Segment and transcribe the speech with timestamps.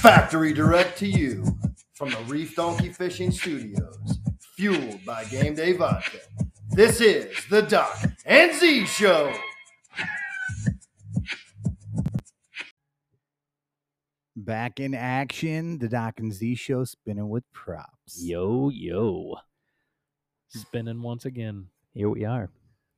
[0.00, 1.44] Factory direct to you
[1.92, 4.18] from the Reef Donkey Fishing Studios,
[4.56, 6.18] fueled by Game Day Vodka.
[6.70, 9.32] This is the Doc and Z Show.
[14.36, 18.22] Back in action, the Doc and Z show spinning with Propps.
[18.22, 19.36] Yo, yo.
[20.48, 21.66] Spinning once again.
[21.92, 22.48] Here we are.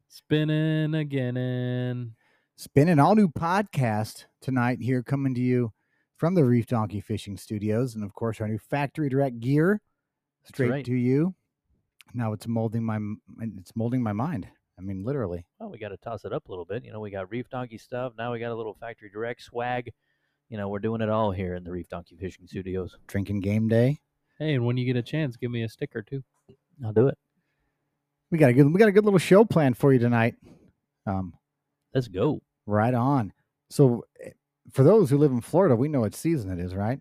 [0.09, 1.37] Spinning again.
[1.37, 2.13] And
[2.57, 5.73] Spinning all new podcast tonight here coming to you
[6.23, 7.97] from the Reef Donkey Fishing Studios.
[7.97, 9.81] And of course, our new factory direct gear
[10.45, 10.85] straight right.
[10.85, 11.35] to you.
[12.15, 13.01] Now it's molding my
[13.41, 14.47] it's molding my mind.
[14.79, 15.45] I mean, literally.
[15.59, 16.85] Well, we got to toss it up a little bit.
[16.85, 18.13] You know, we got Reef Donkey stuff.
[18.17, 19.93] Now we got a little factory direct swag.
[20.49, 22.97] You know, we're doing it all here in the Reef Donkey Fishing Studios.
[23.09, 23.99] Drinking game day.
[24.39, 26.23] hey, and when you get a chance, give me a sticker too.
[26.85, 27.19] I'll do it.
[28.31, 30.37] We got a good we got a good little show planned for you tonight.
[31.05, 31.33] Um,
[31.93, 32.43] Let's go.
[32.65, 33.33] right on.
[33.71, 34.31] So eh,
[34.71, 37.01] for those who live in Florida, we know what season it is, right?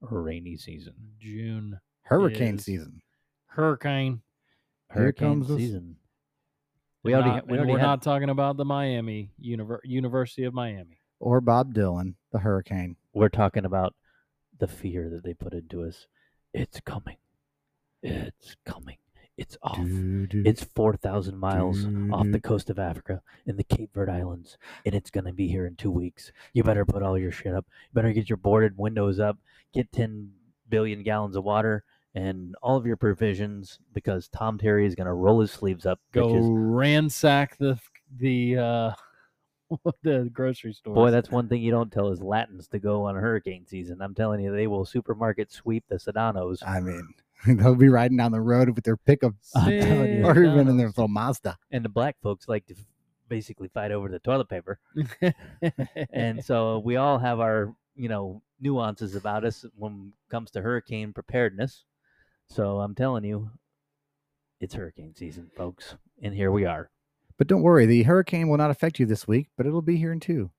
[0.00, 0.94] Rainy season.
[1.18, 1.80] June.
[2.02, 3.02] Hurricane Is- season.
[3.46, 4.22] Hurricane.
[4.92, 5.96] Here Hurricane comes the season.
[7.02, 10.52] We already, not, we already we're had, not talking about the Miami Univer- University of
[10.54, 11.00] Miami.
[11.18, 12.96] Or Bob Dylan, the hurricane.
[13.12, 13.94] we're talking about
[14.58, 16.06] the fear that they put into us.
[16.52, 17.16] It's coming.
[18.02, 18.96] It's coming.
[19.40, 19.76] It's off.
[19.76, 20.42] Doo-doo.
[20.44, 25.10] It's 4,000 miles off the coast of Africa in the Cape Verde Islands, and it's
[25.10, 26.30] going to be here in two weeks.
[26.52, 27.64] You better put all your shit up.
[27.88, 29.38] You better get your boarded windows up,
[29.72, 30.30] get 10
[30.68, 35.14] billion gallons of water, and all of your provisions because Tom Terry is going to
[35.14, 36.00] roll his sleeves up.
[36.12, 36.76] Go bitches.
[36.76, 37.78] ransack the
[38.18, 38.92] the uh
[40.02, 40.94] the grocery store.
[40.94, 44.02] Boy, that's one thing you don't tell is Latins to go on hurricane season.
[44.02, 46.58] I'm telling you, they will supermarket sweep the Sedanos.
[46.66, 47.08] I mean,
[47.46, 50.24] they'll be riding down the road with their pickup I'm telling you.
[50.26, 51.56] or even in their little Mazda.
[51.70, 52.74] and the black folks like to
[53.28, 54.80] basically fight over the toilet paper.
[56.12, 60.60] and so we all have our you know nuances about us when it comes to
[60.60, 61.84] hurricane preparedness
[62.48, 63.50] so i'm telling you
[64.60, 66.90] it's hurricane season folks and here we are
[67.38, 70.12] But don't worry, the hurricane will not affect you this week, but it'll be here
[70.12, 70.50] in two.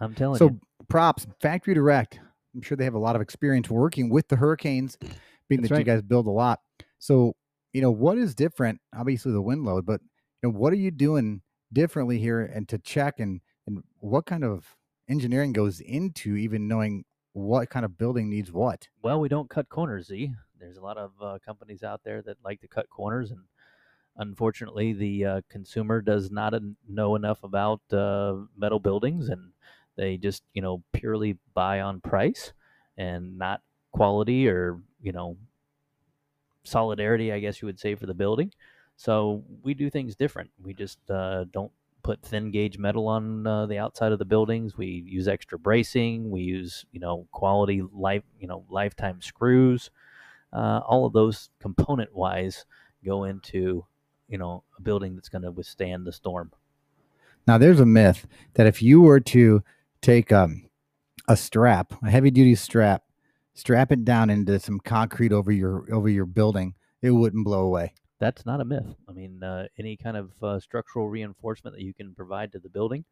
[0.00, 2.20] i'm telling So you So Propps, factory direct.
[2.54, 4.96] I'm sure they have a lot of experience working with the hurricanes,
[5.48, 6.60] being That's that you guys build a lot.
[6.98, 7.34] So,
[7.72, 8.80] you know, what is different?
[8.96, 10.00] Obviously the wind load, but
[10.42, 11.42] you know, what are you doing
[11.72, 14.76] differently here and to check and and what kind of
[15.08, 18.88] engineering goes into even knowing what kind of building needs what?
[19.02, 22.36] well we don't cut corners z there's a lot of uh, companies out there that
[22.44, 23.40] like to cut corners and
[24.16, 26.54] unfortunately the uh, consumer does not
[26.88, 29.52] know enough about uh, metal buildings and
[29.96, 32.52] they just you know purely buy on price
[32.96, 33.60] and not
[33.92, 35.36] quality or you know
[36.64, 38.52] solidarity i guess you would say for the building.
[38.98, 40.50] So we do things different.
[40.60, 41.70] We just uh, don't
[42.02, 44.76] put thin gauge metal on uh, the outside of the buildings.
[44.76, 46.30] We use extra bracing.
[46.32, 49.90] We use you know quality life you know lifetime screws.
[50.52, 52.66] Uh, all of those component wise
[53.04, 53.86] go into
[54.28, 56.50] you know a building that's going to withstand the storm.
[57.46, 59.62] Now, there's a myth that if you were to
[60.02, 60.68] take um,
[61.28, 63.04] a strap, a heavy duty strap,
[63.58, 67.92] strap it down into some concrete over your over your building, it wouldn't blow away.
[68.18, 68.96] that's not a myth.
[69.08, 72.68] I mean, uh, any kind of uh, structural reinforcement that you can provide to the
[72.68, 73.04] building,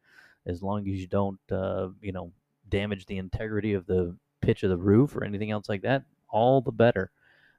[0.45, 2.31] as long as you don't, uh, you know,
[2.69, 6.61] damage the integrity of the pitch of the roof or anything else like that, all
[6.61, 7.11] the better.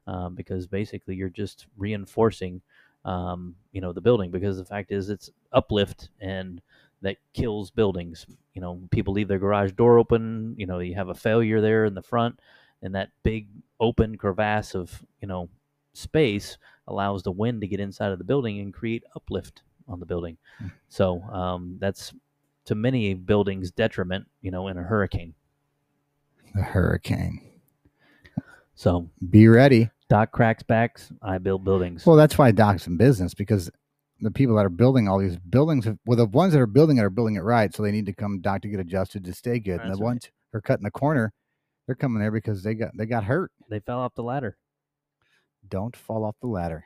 [0.07, 2.61] Um, because basically, you're just reinforcing,
[3.05, 4.31] um, you know, the building.
[4.31, 6.61] Because the fact is, it's uplift and
[7.01, 8.25] that kills buildings.
[8.53, 10.55] You know, people leave their garage door open.
[10.57, 12.39] You know, you have a failure there in the front,
[12.81, 13.47] and that big
[13.79, 15.49] open crevasse of you know
[15.93, 16.57] space
[16.87, 20.37] allows the wind to get inside of the building and create uplift on the building.
[20.61, 20.71] Mm.
[20.89, 22.13] So um, that's
[22.65, 25.33] to many buildings detriment, you know, in a hurricane.
[26.55, 27.41] The hurricane.
[28.75, 29.89] So Be ready.
[30.07, 32.05] Doc cracks backs, I build buildings.
[32.05, 33.69] Well, that's why Doc's in business because
[34.21, 37.03] the people that are building all these buildings, well, the ones that are building it
[37.03, 39.59] are building it right, so they need to come Doc to get adjusted to stay
[39.59, 39.79] good.
[39.81, 40.09] and That's the right.
[40.09, 41.31] ones who are cutting the corner,
[41.89, 43.51] they're coming there because they got they got hurt.
[43.67, 44.55] they fell off the ladder.
[45.67, 46.85] Don't fall off the ladder.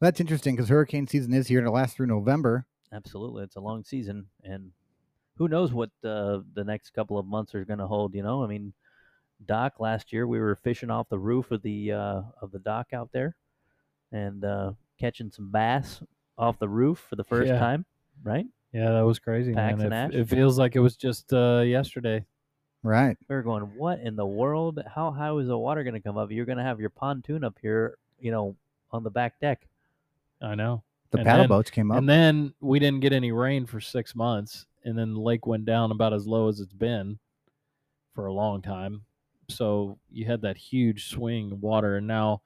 [0.00, 2.64] Well, that's interesting because hurricane season is here and it lasts through November.
[2.90, 4.70] Absolutely, it's a long season, and
[5.36, 8.14] who knows what uh, the next couple of months are going to hold.
[8.14, 8.72] You know, I mean,
[9.44, 12.94] Doc last year we were fishing off the roof of the uh, of the dock
[12.94, 13.36] out there,
[14.10, 16.02] and uh, catching some bass
[16.38, 17.58] off the roof for the first Yeah.
[17.58, 17.84] time.
[18.22, 18.46] Right?
[18.72, 19.52] yeah, that was crazy.
[19.52, 19.92] Pax man.
[19.92, 20.20] and It, Ash?
[20.22, 22.24] it feels like it was just uh, yesterday.
[22.82, 23.16] Right.
[23.28, 24.82] We were going, what in the world?
[24.94, 26.30] How high is the water going to come up?
[26.30, 28.56] You're going to have your pontoon up here, you know,
[28.90, 29.66] on the back deck.
[30.40, 30.82] I know.
[31.10, 31.98] The And paddle then- boats came up.
[31.98, 35.64] And then we didn't get any rain for six months, and then the lake went
[35.66, 37.18] down about as low as it's been
[38.14, 39.02] for a long time.
[39.48, 42.40] so you had that huge swing of water, and now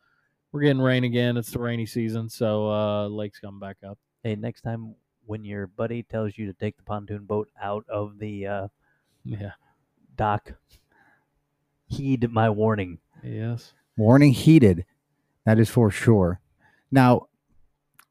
[0.50, 1.36] we're getting rain again.
[1.36, 3.98] It's the rainy season, so uh, lake's coming back up.
[4.22, 4.94] Hey, next time
[5.26, 8.68] when your buddy tells you to take the pontoon boat out of the uh,
[9.24, 9.52] Yeah.
[10.16, 10.54] Dock,
[11.86, 12.98] heed my warning.
[13.22, 13.72] Yes.
[13.96, 14.84] Warning heeded.
[15.46, 16.40] That is for sure.
[16.90, 17.28] Now,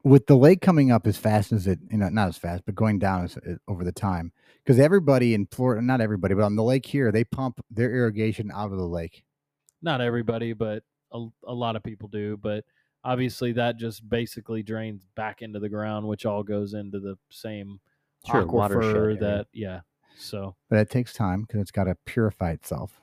[0.02, 2.74] with the lake coming up as fast as it, you know, not as fast, but
[2.74, 6.56] going down as, uh, over the time, because everybody in Florida, not everybody, but on
[6.56, 9.24] the lake here, they pump their irrigation out of the lake.
[9.82, 12.36] Not everybody, but a, a lot of people do.
[12.36, 12.64] But
[13.02, 17.80] obviously, that just basically drains back into the ground, which all goes into the same
[18.26, 19.16] Sure, watershed aquifer area.
[19.18, 19.80] that, yeah.
[20.16, 23.00] So, But it takes time because it's got to purify itself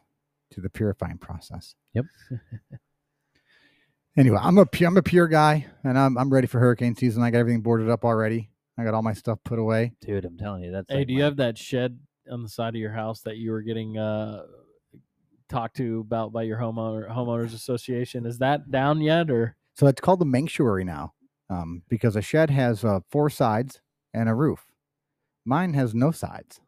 [0.52, 1.76] to the purifying process.
[1.94, 2.06] Yep.
[4.18, 7.24] anyway, I'm a pu- I'm a pure guy, and I'm I'm ready for hurricane season.
[7.24, 8.50] I got everything boarded up already.
[8.78, 9.94] I got all my stuff put away.
[10.02, 12.00] Dude, I'm telling you, that's hey, like do you have that shed
[12.32, 14.44] on the side of your house that you were getting uh,
[15.50, 18.26] talked to about by your homeowner homeowners association?
[18.26, 21.14] Is that down yet, or So it's called the Manctuary now,
[21.50, 23.82] um, because a shed has uh, four sides
[24.14, 24.66] and a roof.
[25.46, 26.62] Mine has no sides,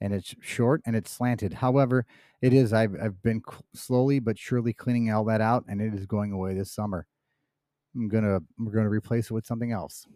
[0.00, 1.54] and it's short and it's slanted.
[1.54, 2.06] However,
[2.40, 2.72] it is.
[2.72, 6.32] I've I've been cl- slowly but surely cleaning all that out, and it is going
[6.32, 7.06] away this summer.
[7.94, 10.06] I'm gonna we're gonna replace it with something else.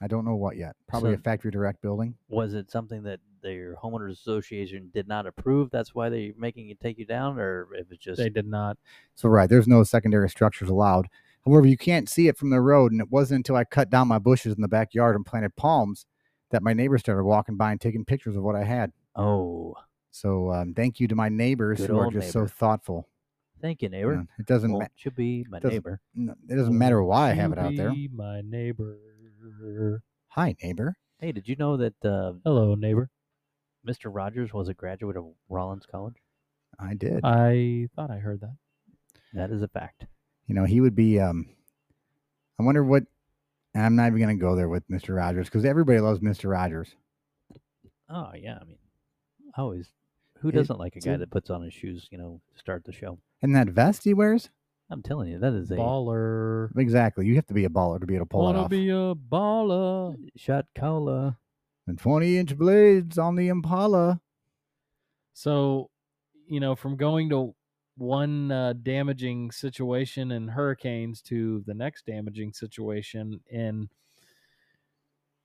[0.00, 0.76] I don't know what yet.
[0.86, 2.14] Probably a factory direct building.
[2.28, 5.70] was it something that their homeowners association did not approve?
[5.70, 8.78] That's why they're making it take you down, or if it's just they did not?
[9.16, 11.08] So right, there's no secondary structures allowed.
[11.44, 14.06] However, you can't see it from the road, and it wasn't until I cut down
[14.06, 16.06] my bushes in the backyard and planted palms
[16.50, 18.92] that my neighbors started walking by and taking pictures of what I had.
[19.18, 19.74] Oh,
[20.10, 22.48] So um, thank you to my neighbors Good who are old just so neighbor.
[22.56, 23.08] thoughtful.
[23.60, 24.16] thank you, you neighbor.
[24.16, 24.26] know.
[24.38, 26.00] it doesn't ma- Won't you be my doesn't- neighbor?
[26.16, 27.90] n- it doesn't matter why I have it out there.
[27.90, 28.98] be My neighbor.
[30.28, 30.96] Hi, neighbor.
[31.20, 33.10] Hey, did you know that uh, Hello, neighbor.
[33.86, 34.06] Mr.
[34.14, 36.16] Rogers was a graduate of Rollins College?
[36.78, 37.20] I did.
[37.24, 38.56] I thought I heard that.
[39.34, 40.06] That is a fact.
[40.46, 41.18] you know, he would be.
[41.20, 41.46] Um,
[42.58, 43.04] I wonder what.
[43.74, 45.14] I'm not even going to go there with Mr.
[45.16, 46.50] Rogers because everybody loves Mr.
[46.50, 46.94] Rogers.
[48.10, 48.78] Oh yeah, I mean,
[49.56, 49.88] I always.
[50.40, 52.84] Who doesn't like a guy it- that puts on his shoes, you know, to start
[52.84, 53.18] the show?
[53.42, 54.50] And that vest he wears,
[54.90, 56.70] I'm telling you, that is a Baller.
[56.76, 57.26] exactly.
[57.26, 58.70] You have to be a baller to be able to pull it Wanna off.
[58.70, 60.16] be a baller.
[60.36, 61.38] shot cola.
[61.86, 64.20] and 20 inch blades on the Impala.
[65.32, 65.90] So,
[66.46, 67.54] you know, from going to
[67.96, 73.88] one uh, damaging situation in hurricanes to the next damaging situation in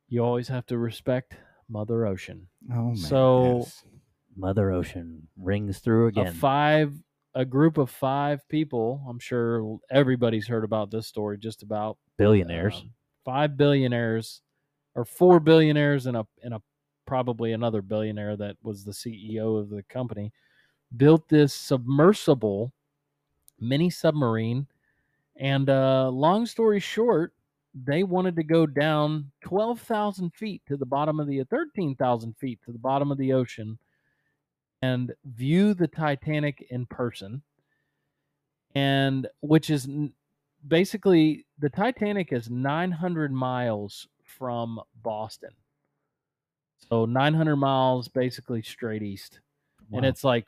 [0.08, 1.36] you always have to respect
[1.74, 2.48] Mother Ocean.
[2.72, 2.96] Oh man.
[2.96, 3.84] So- yes.
[4.36, 6.34] Mother Ocean rings through A again.
[6.34, 6.94] five
[7.36, 12.76] a group of five people, I'm sure everybody's heard about this story just about Billionaires.
[12.82, 12.92] um,
[13.26, 14.42] five billionaires
[14.96, 16.62] or four billionaires and a and a
[17.06, 20.32] probably another billionaire that was the CEO of the company
[20.96, 22.72] built this submersible
[23.60, 24.68] mini submarine
[25.36, 27.34] and uh, long story short
[27.74, 32.60] they wanted to go down 12,000 feet to the bottom of the uh, 13,000 feet
[32.66, 33.78] to the bottom of the ocean
[34.82, 37.42] and view the Titanic in person
[38.76, 39.88] and which is
[40.68, 45.52] basically the Titanic is 900 miles from Boston.
[46.90, 49.40] So 900 miles basically straight east.
[49.92, 50.46] And it's like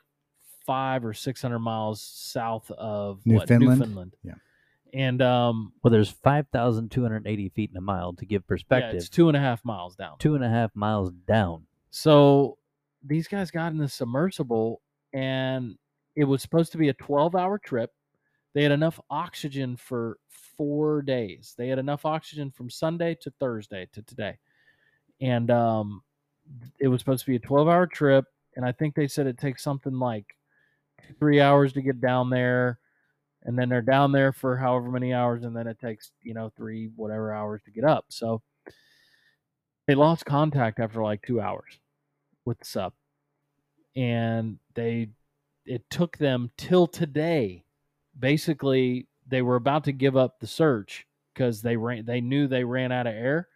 [0.66, 3.60] 5 or 600 miles south of what, Newfoundland?
[3.60, 4.16] Newfoundland.
[4.24, 4.34] Yeah.
[4.96, 8.96] And um well, there's 5,280 feet in a mile to give yeah, perspective.
[8.96, 10.16] it's two and a half miles down.
[10.18, 11.66] two and a half miles down.
[11.90, 12.56] So
[13.04, 14.80] these guys got in the submersible
[15.12, 15.76] and
[16.16, 17.92] it was supposed to be a 12 hour trip.
[18.54, 20.16] They had enough oxygen for
[20.56, 21.54] four days.
[21.58, 24.38] They had enough oxygen from Sunday to Thursday to today.
[25.20, 26.02] And um,
[26.80, 28.24] it was supposed to be a 12 hour trip.
[28.56, 30.24] And I think they said it takes something like
[31.18, 32.78] three hours to get down there.
[33.46, 35.44] And then they're down there for however many hours.
[35.44, 38.04] And then it takes, you know, three, whatever hours to get up.
[38.08, 38.42] So
[39.86, 41.78] they lost contact after like two hours
[42.44, 42.92] with the sub
[43.96, 45.08] and they
[45.64, 47.64] it took them till today
[48.18, 52.62] basically they were about to give up the search because they ran they knew they
[52.62, 53.48] ran out of air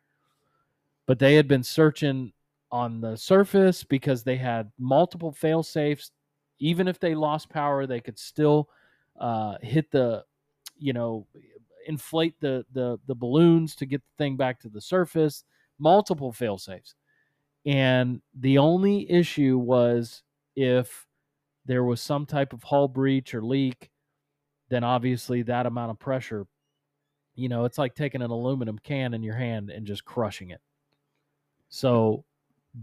[1.07, 2.33] but they had been searching
[2.73, 6.11] on the surface because they had multiple fail safes
[6.59, 8.69] even if they lost power they could still
[9.21, 10.25] uh, hit the
[10.77, 11.27] you know
[11.87, 15.45] inflate the the the balloons to get the thing back to the surface
[15.79, 16.95] multiple fail safes
[17.67, 20.23] and the only issue was
[20.57, 21.07] if
[21.67, 23.91] there was some type of hull breach or leak,
[24.71, 26.47] then obviously that amount of pressure,
[27.35, 30.61] you know, it's like taking an aluminum can in your hand and just crushing it.
[31.69, 32.25] So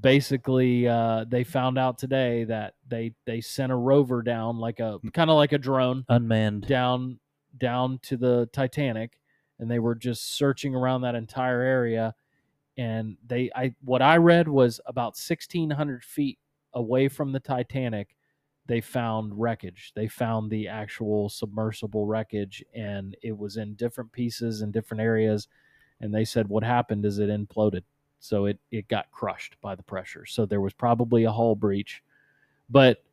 [0.02, 5.00] basically uh, they found out today that they they sent a rover down like a
[5.14, 6.68] kind of like a drone Unmanned.
[6.68, 7.20] down
[7.58, 9.20] down to the Titanic,
[9.60, 12.14] and they were just searching around that entire area.
[12.78, 16.38] And they, I what I read was about sixteen hundred feet
[16.74, 18.16] away from the Titanic,
[18.68, 19.94] they found wreckage.
[19.96, 25.48] They found the actual submersible wreckage, and it was in different pieces in different areas.
[26.00, 27.84] And they said what happened is it imploded,
[28.20, 30.26] so it it got crushed by the pressure.
[30.26, 32.04] So there was probably a hull breach,
[32.70, 33.04] but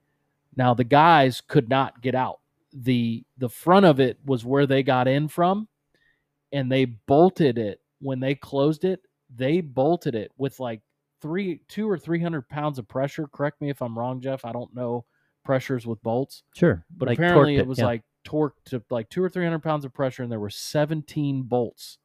[0.56, 2.40] now the guys could not get out
[2.74, 5.68] the the front of it was where they got in from
[6.52, 9.00] and they bolted it when they closed it
[9.34, 10.80] they bolted it with like
[11.22, 14.52] three two or three hundred pounds of pressure correct me if i'm wrong jeff i
[14.52, 15.04] don't know
[15.44, 16.84] pressures with bolts Sure.
[16.96, 17.86] but like apparently torqued it was yeah.
[17.86, 21.42] like torqued to like two or three hundred pounds of pressure and there were 17
[21.42, 21.98] bolts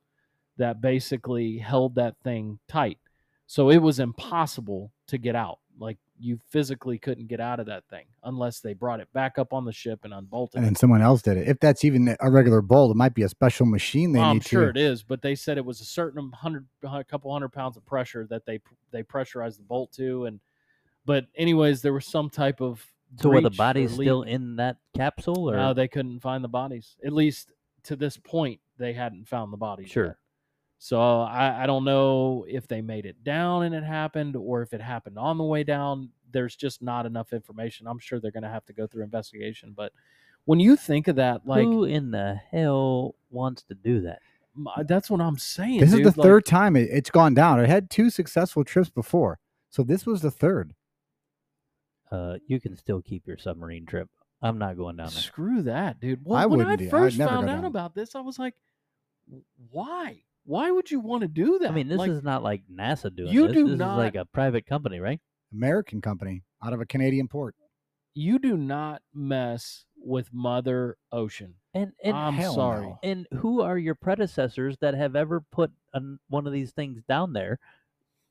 [0.60, 3.00] that basically held that thing tight
[3.48, 7.84] so it was impossible to get out like you physically couldn't get out of that
[7.90, 10.76] thing unless they brought it back up on the ship and unbolted and it then
[10.76, 11.48] someone else did it.
[11.48, 14.66] If that's even a regular bolt, it might be a special machine they I'm sure
[14.66, 14.70] to.
[14.70, 17.86] it is, but they said it was a certain hundred, a couple hundred pounds of
[17.86, 18.60] pressure that they
[18.92, 20.42] they pressurized the bolt to, and
[21.06, 22.86] but anyways, there was some type of
[23.22, 26.98] So were the bodies still in that capsule, or No, they couldn't find the bodies.
[27.04, 29.90] At least to this point, they hadn't found the bodies.
[29.90, 30.06] Sure.
[30.08, 30.16] yet.
[30.82, 34.74] So I, I don't know if they made it down and it happened, or if
[34.74, 36.10] it happened on the way down.
[36.32, 37.86] There's just not enough information.
[37.88, 39.74] I'm sure they're going to have to go through investigation.
[39.76, 39.92] But
[40.46, 44.20] when you think of that, like who in the hell wants to do that?
[44.56, 45.80] m- that's what I'm saying.
[45.80, 46.06] This dude.
[46.06, 47.60] is the Like, third time it, it's gone down.
[47.60, 50.76] It had two successful trips before, so this was the third.
[52.12, 54.08] Uh, you can still keep your submarine trip.
[54.42, 55.22] I'm not going down there.
[55.22, 56.22] Screw that, dude.
[56.24, 57.66] Well, I when I wouldn't do- I'd first found out down.
[57.66, 58.56] about this, I was like,
[59.72, 60.22] why?
[60.46, 61.70] Why would you want to do that?
[61.70, 63.56] I mean, this Like, is not like NASA doing you this.
[63.56, 65.20] do this is like not- a private company, right?
[65.54, 67.56] American company out of a Canadian port.
[68.16, 71.56] you do not mess with Mother Ocean.
[71.74, 72.88] And and I'm hell sorry.
[72.88, 73.00] no.
[73.04, 77.34] and who are your predecessors that have ever put an, one of these things down
[77.34, 77.60] there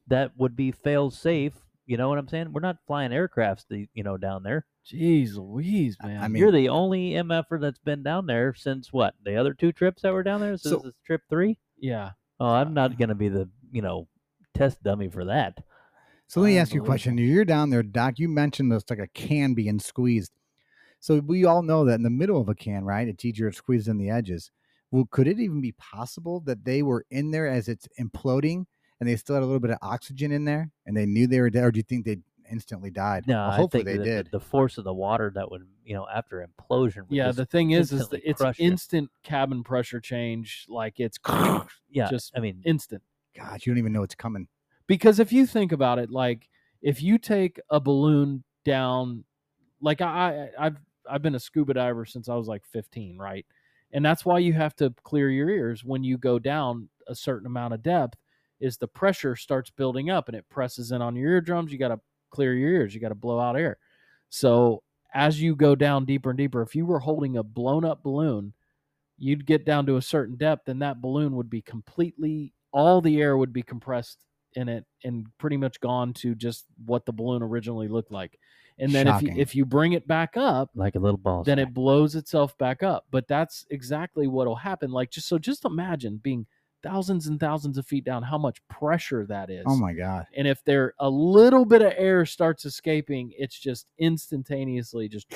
[0.08, 1.54] that would be fail safe?
[1.86, 2.52] You know what I'm saying?
[2.52, 4.66] We're not flying aircrafts, the, you know, down there.
[4.86, 6.22] Jeez Louise, man!
[6.22, 9.14] I mean, you're the only MFer that's been down there since what?
[9.24, 10.56] The other two trips that were down there.
[10.58, 11.58] So, So- this is trip three.
[11.80, 12.10] Yeah.
[12.40, 14.08] Oh, I'm not going to be the you know
[14.54, 15.58] test dummy for that.
[16.26, 17.16] So let me ask you a question.
[17.16, 18.18] You're down there, Doc.
[18.18, 20.32] You mentioned this like a can being squeezed.
[21.00, 23.08] So we all know that in the middle of a can, right?
[23.08, 24.50] It's easier to squeeze in the edges.
[24.90, 28.66] Well, could it even be possible that they were in there as it's imploding
[29.00, 31.40] and they still had a little bit of oxygen in there and they knew they
[31.40, 32.18] were dead, or do you think they
[32.50, 33.26] instantly died?
[33.26, 34.26] No, Well, I hopefully think they the, did.
[34.26, 37.08] The, the force of the water that would you know after implosion.
[37.08, 38.70] Would Yeah, the thing is, is that it's crush you.
[38.70, 40.66] instant cabin pressure change.
[40.68, 41.18] Like it's
[41.90, 42.08] yeah.
[42.10, 43.02] just I mean, instant.
[43.36, 44.48] God, you don't even know it's coming.
[44.88, 46.48] because if you think about it like
[46.82, 49.24] if you take a balloon down
[49.80, 50.76] like I, I i've
[51.08, 53.46] i've been a scuba diver since i was like 15 right
[53.92, 57.46] and that's why you have to clear your ears when you go down a certain
[57.46, 58.18] amount of depth
[58.60, 61.88] is the pressure starts building up and it presses in on your eardrums you got
[61.88, 63.78] to clear your ears you got to blow out air.
[64.28, 64.82] So
[65.14, 68.52] as you go down deeper and deeper if you were holding a blown up balloon
[69.16, 73.20] you'd get down to a certain depth and that balloon would be completely all the
[73.20, 77.42] air would be compressed in it and pretty much gone to just what the balloon
[77.42, 78.38] originally looked like.
[78.78, 81.42] And then if you, if you bring it back up like a little ball.
[81.42, 83.06] then it blows itself back up.
[83.10, 84.92] But that's exactly what'll happen.
[84.92, 86.46] Like just so just imagine being
[86.82, 90.26] thousands and thousands of feet down how much pressure that oh is Oh my God.
[90.36, 95.26] and if there a little bit of air starts escaping it's just instantaneously just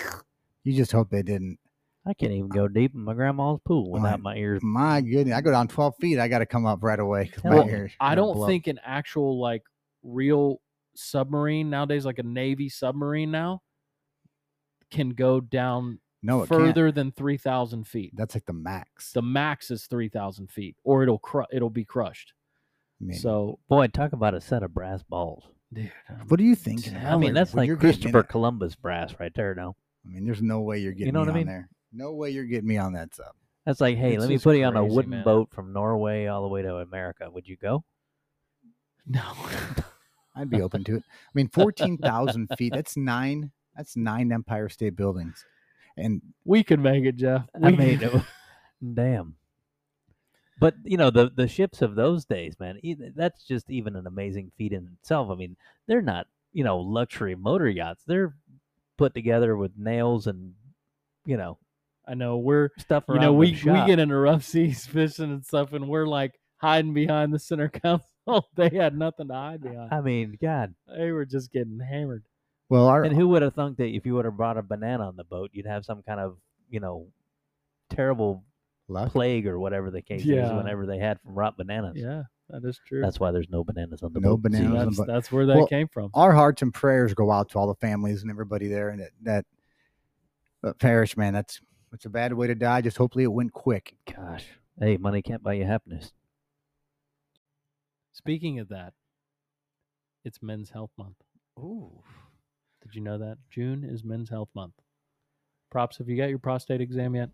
[0.64, 1.58] You just hope they didn't.
[2.06, 4.61] I can't even go deep in my grandma's pool without my- my ears.
[4.62, 5.37] My goodness.
[5.37, 6.18] I go down 12 feet.
[6.18, 8.46] I got to come up right away my Well, ears I don't blow.
[8.46, 9.62] think an actual like
[10.04, 10.61] real
[10.94, 13.62] submarine nowadays, like a Navy submarine now,
[14.90, 16.60] can go down no, it can't.
[16.60, 18.12] further than three thousand feet.
[18.14, 19.12] That's like the max.
[19.12, 22.32] The max is three thousand feet, or it'll cru- it'll be crushed.
[23.00, 25.44] I mean, So, Boy, talk about a set of brass balls.
[25.72, 26.92] dude, I'm what do you think?
[26.94, 29.54] I mean, that's like you're getting in Christopher Columbus brass right there.
[29.56, 29.74] No,
[30.06, 31.46] I mean, there's no way you're getting you know me what I on mean?
[31.46, 31.68] there.
[31.92, 33.34] No way you're getting me on that sub.
[33.66, 35.24] that's like, hey, It's let me just put you on a wooden man.
[35.24, 37.28] boat from Norway all the way to America.
[37.30, 37.84] Would you go?
[39.06, 39.22] no.
[40.34, 41.02] I'd be open to it.
[41.06, 42.72] I mean, 14,000 feet.
[42.74, 43.50] That's nine.
[43.76, 45.44] That's nine Empire State Buildings.
[45.96, 47.46] And we can make it, Jeff.
[47.54, 48.25] I We mean, can-
[48.94, 49.37] damn.
[50.58, 52.78] But you know the the ships of those days, man.
[53.16, 55.28] That's just even an amazing feat in itself.
[55.30, 55.56] I mean,
[55.88, 58.04] they're not you know luxury motor yachts.
[58.06, 58.37] They're
[58.96, 60.52] put together with nails and
[61.25, 61.58] you know
[62.06, 65.72] I know we're stuff you know we we get into rough seas fishing and stuff,
[65.72, 67.68] and we're like hiding behind the center
[68.26, 68.46] console.
[68.54, 69.92] They had nothing to hide behind.
[69.92, 70.75] I mean, God.
[70.96, 72.25] They were just getting hammered.
[72.72, 75.06] Well, our And who would have thunk that if you would have brought a banana
[75.06, 76.38] on the boat, you'd have some kind of,
[76.70, 77.08] you know,
[77.90, 78.44] terrible
[78.88, 79.12] luck.
[79.12, 81.96] plague or whatever the case is whenever they had from rot bananas.
[81.96, 83.02] Yeah, that is true.
[83.02, 84.52] That's why there's no bananas on the No boat.
[84.52, 85.06] See, bananas on the that's, boat.
[85.06, 86.10] that's where that Well, came from.
[86.14, 89.10] Our hearts and prayers go out to all the families and everybody there, and that
[89.20, 89.44] that,
[90.62, 91.34] that parish, man.
[91.34, 91.60] That's
[91.90, 92.80] that's a bad way to die.
[92.80, 93.96] Just hopefully it went quick.
[94.16, 94.46] Gosh.
[94.80, 96.10] Hey, money can't buy you happiness.
[98.12, 98.94] Speaking of that,
[100.24, 101.16] it's Men's Health Month.
[101.58, 102.02] Ooh.
[102.92, 104.75] Did you know that June is Men's Health Month?
[105.70, 105.96] Propps.
[105.96, 107.30] Have you got your prostate exam yet?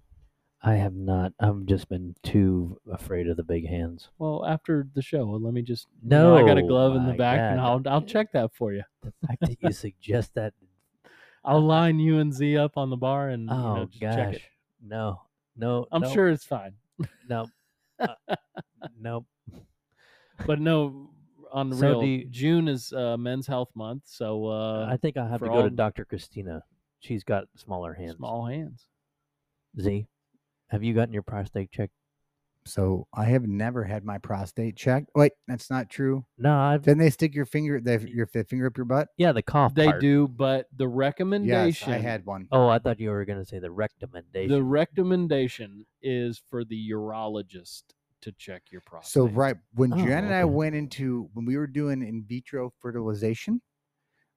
[0.62, 1.32] I have not.
[1.40, 4.08] I've just been too afraid of the big hands.
[4.20, 5.88] Well, after the show, let me just.
[6.00, 8.72] you know, I got a glove in the back, and I'll I'll check that for
[8.72, 8.84] you.
[9.02, 10.54] The fact that you suggest that.
[11.44, 14.26] I'll line you and Z up on the bar, and you know, Oh just check
[14.26, 14.34] gosh.
[14.36, 14.42] it.
[14.80, 15.22] No.
[15.56, 15.86] No.
[15.90, 16.74] I'm no, sure it's fine,
[17.28, 17.46] No.
[17.98, 18.14] Uh,
[19.00, 19.26] nope.
[20.46, 21.10] but no,
[21.52, 25.16] on the So real, you- June is uh, Men's Health Month, so uh, I think
[25.16, 26.04] I'll have to go to Dr.
[26.04, 26.62] Christina.
[27.00, 28.16] She's got smaller hands.
[28.16, 28.86] small hands.
[29.80, 30.06] Z,
[30.68, 31.92] have you gotten your prostate checked?
[32.64, 35.08] So I have never had my prostate checked.
[35.14, 36.26] Wait, that's not true.
[36.36, 36.82] No, I've.
[36.82, 39.08] Then they stick your finger, they, your finger up your butt.
[39.16, 39.74] Yeah, the cough.
[39.74, 40.00] They part.
[40.02, 41.48] do, but the recommendation.
[41.48, 42.06] Yes, recommendation.
[42.06, 42.48] I had one.
[42.52, 44.50] Oh, I thought you were going to say the recommendation.
[44.50, 47.84] The recommendation is for the urologist
[48.22, 49.12] to check your prostate.
[49.12, 52.72] So right when Oh, Jen and I went into when we were doing in vitro
[52.80, 53.60] fertilization,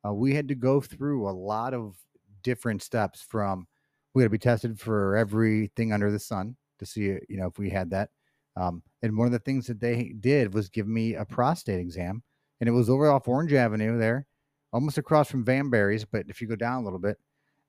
[0.05, 1.95] uh, we had to go through a lot of
[2.43, 3.21] different steps.
[3.21, 3.67] From
[4.13, 7.47] we had to be tested for everything under the sun to see uh, you know
[7.47, 8.09] if we had that.
[8.55, 12.23] Um, and one of the things that they did was give me a prostate exam,
[12.59, 14.27] and it was over off Orange Avenue there,
[14.73, 16.05] almost across from Van Barry's.
[16.05, 17.17] But if you go down a little bit,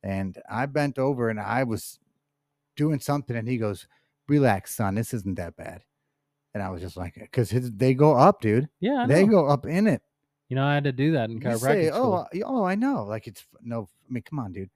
[0.03, 1.99] and I bent over and I was
[2.77, 3.87] doing something, and he goes,
[4.29, 4.97] "Relax, son.
[4.97, 5.83] This isn't that bad."
[6.55, 8.69] And I was just like, because they go up, dude.
[8.81, 10.03] yeah, They go up in it.
[10.49, 12.29] You know, I had to do that in chiropractic say, school.
[12.33, 13.05] oh, uh, oh, I know.
[13.05, 13.89] Like it's no.
[14.09, 14.69] I mean, come on, dude.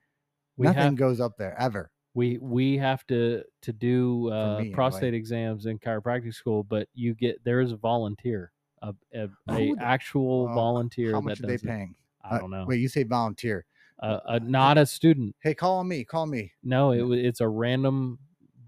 [0.57, 1.91] we Nothing have goes up there ever.
[2.15, 7.15] we we have to to do uh, me, prostate exams in chiropractic school, but you
[7.15, 11.47] get there is a volunteer, a a, a actual Oh, volunteer How that much are
[11.47, 11.67] they does it.
[11.67, 11.95] paying?
[12.25, 12.65] I Uh, don't know.
[12.67, 13.67] Wait, you say volunteer?
[14.03, 15.37] uh, uh, not a student.
[15.41, 16.05] Hey, call me.
[16.05, 16.53] Call me.
[16.63, 18.19] No, it, it's a random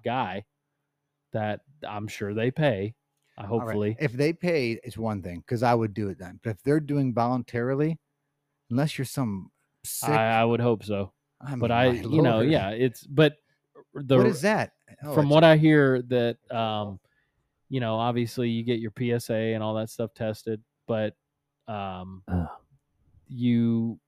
[0.04, 0.44] guy
[1.32, 2.94] that I'm sure they pay.
[3.38, 6.18] Uh, All right, hopefully, If they pay, it's one thing because I would do it
[6.18, 6.40] then.
[6.42, 7.98] But if they're doing voluntarily,
[8.70, 9.50] unless you're some
[9.84, 11.12] sick, I, I would hope so.
[11.40, 13.36] I but I, you know, yeah, it's but
[13.94, 14.72] the what is that?
[15.04, 16.98] Oh, from what I hear that um
[17.68, 21.14] you know obviously you get your PSA and all that stuff tested but
[21.66, 22.48] um Ugh.
[23.28, 24.00] you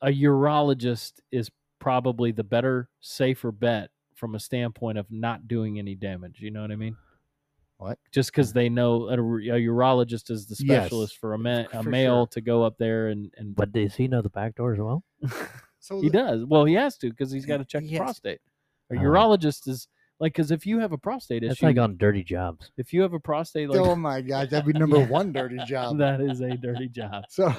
[0.00, 1.50] a urologist is
[1.80, 6.62] probably the better safer bet from a standpoint of not doing any damage you know
[6.62, 6.96] what I mean
[7.78, 7.98] What?
[8.12, 11.82] just because they know a, a urologist is the Yes, specialist for a, ma- a
[11.82, 12.26] for male sure.
[12.28, 15.02] to go up there and and But does he know the back door as well?
[15.80, 17.98] So he the- does well he has to because he's got to check the Yes.
[18.00, 18.40] prostate
[18.90, 18.98] a Oh.
[18.98, 19.88] urologist is
[20.24, 22.70] like because if you have a prostate It's issue like on dirty jobs.
[22.78, 25.08] if you have a prostate like oh my gosh, that'd be number Yeah.
[25.08, 25.98] one dirty job.
[25.98, 27.24] that is a dirty job.
[27.30, 27.52] So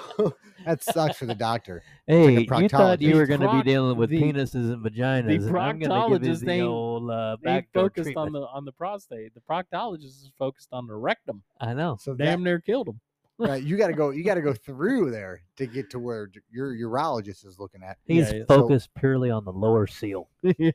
[0.66, 1.84] that sucks for the doctor.
[2.08, 3.16] Hey, a you thought you proctologist.
[3.16, 6.18] were going to be Proc- dealing with the- penises and vaginas, and I'm going to
[6.20, 9.34] give you proctologist the ain't- old uh, Ain't back focused on the on the prostate.
[9.36, 11.44] The proctologist is focused on the rectum.
[11.62, 11.98] I know.
[12.02, 13.00] So Damn that, near killed him.
[13.38, 14.10] right, you got to go.
[14.12, 17.98] You got to go through there to get to where your urologist is looking at,
[18.06, 20.30] He's yeah, so- focused purely on the lower seal.
[20.42, 20.72] yeah,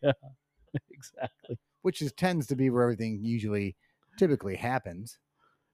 [0.90, 1.58] exactly.
[1.82, 3.76] Which is tends to be where everything usually,
[4.18, 5.18] typically happens,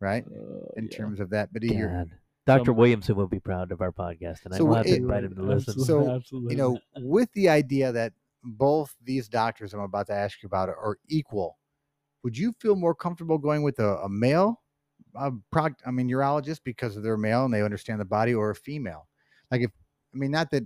[0.00, 0.24] right?
[0.26, 0.96] Uh, In yeah.
[0.96, 2.06] terms of that, but you're,
[2.46, 2.66] Dr.
[2.66, 4.98] Some- Williamson will be proud of our podcast, and I So will have to it-
[5.02, 5.80] invite him to listen.
[5.80, 6.54] So, absolutely.
[6.54, 8.12] you know, with the idea that
[8.44, 11.58] both these doctors I'm about to ask you about are equal,
[12.22, 14.62] would you feel more comfortable going with a, a male,
[15.16, 18.54] uh, proc, I mean, urologist because they're male and they understand the body, or a
[18.54, 19.08] female?
[19.50, 19.70] Like, if
[20.14, 20.62] I mean, not that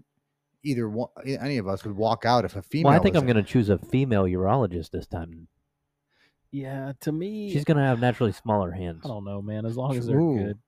[0.63, 2.91] either one, any of us could walk out if a female.
[2.91, 5.49] well, I think was I'm going to choose a female urologist this time.
[6.51, 9.03] yeah, to me, She's going to have naturally smaller hands.
[9.05, 9.65] I don't know, man.
[9.67, 10.39] As long as they're Ooh.
[10.39, 10.59] good,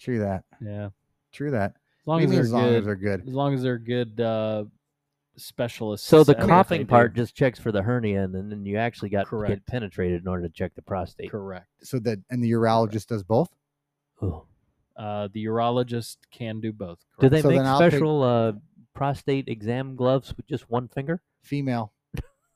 [0.00, 0.44] True that.
[0.60, 0.90] yeah.
[1.32, 1.74] True that.
[2.06, 3.28] long as mean they're as long good, as they're good.
[3.28, 4.64] as long as they're good uh,
[5.36, 6.06] specialists.
[6.06, 6.86] So the at what they coughing do.
[6.86, 9.50] part just checks for the hernia, and then, then you actually got to Correct.
[9.50, 11.30] get penetrated in order to check the prostate.
[11.30, 11.66] correct.
[11.82, 13.48] So that and the urologist does both.
[14.22, 14.42] Ooh.
[14.96, 16.98] Uh, the urologist can do both.
[17.18, 18.52] Do they So make then I'll pick- special uh,
[18.94, 21.20] prostate exam gloves with just one finger?
[21.42, 21.92] Female.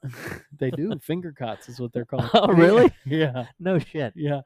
[0.58, 2.30] they do finger cots is what they're called.
[2.34, 2.90] Oh, really?
[3.04, 4.12] yeah, No shit.
[4.16, 4.42] yeah.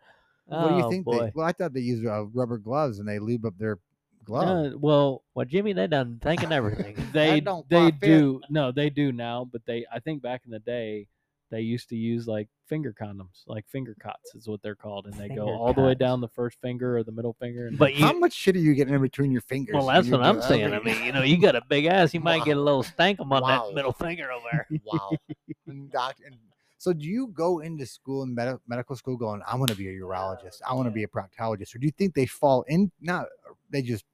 [0.47, 1.05] What do you Oh, think?
[1.05, 1.19] Boy.
[1.27, 3.79] They, well, I thought they use uh, rubber gloves and they lube up their
[4.25, 4.73] glove.
[4.75, 6.97] Uh, well, Well, Jimmy, they done thinking everything.
[7.13, 8.07] they don't they quite fit.
[8.07, 11.09] do no, they do now, but they I think back in the day
[11.53, 15.13] they used to use like finger condoms, like finger cots is what they're called, and
[15.15, 17.67] they go Finger all the way down the first finger or the middle finger.
[17.69, 19.75] And But you, How much shit are you getting in between your fingers?
[19.75, 20.45] well, that's what I'm that?
[20.49, 20.73] saying.
[20.73, 23.31] I mean, you know, you got a big ass, you might get a little stankum
[23.31, 23.67] on Wow.
[23.69, 24.67] that middle finger over there.
[24.85, 25.11] wow.
[25.67, 26.37] And doc- and
[26.79, 29.89] so, do you go into school in med- medical school going, "I want to be
[29.89, 30.63] a urologist.
[30.69, 32.91] I want to be a proctologist," or do you think they fall in?
[33.01, 33.27] Not
[33.71, 34.05] they just.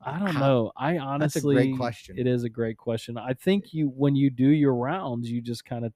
[0.00, 0.72] I don't know.
[0.76, 2.18] I honestly, That's honestly, a great question.
[2.18, 3.18] It is a great question.
[3.18, 5.92] I think you when you do your rounds, you just kind of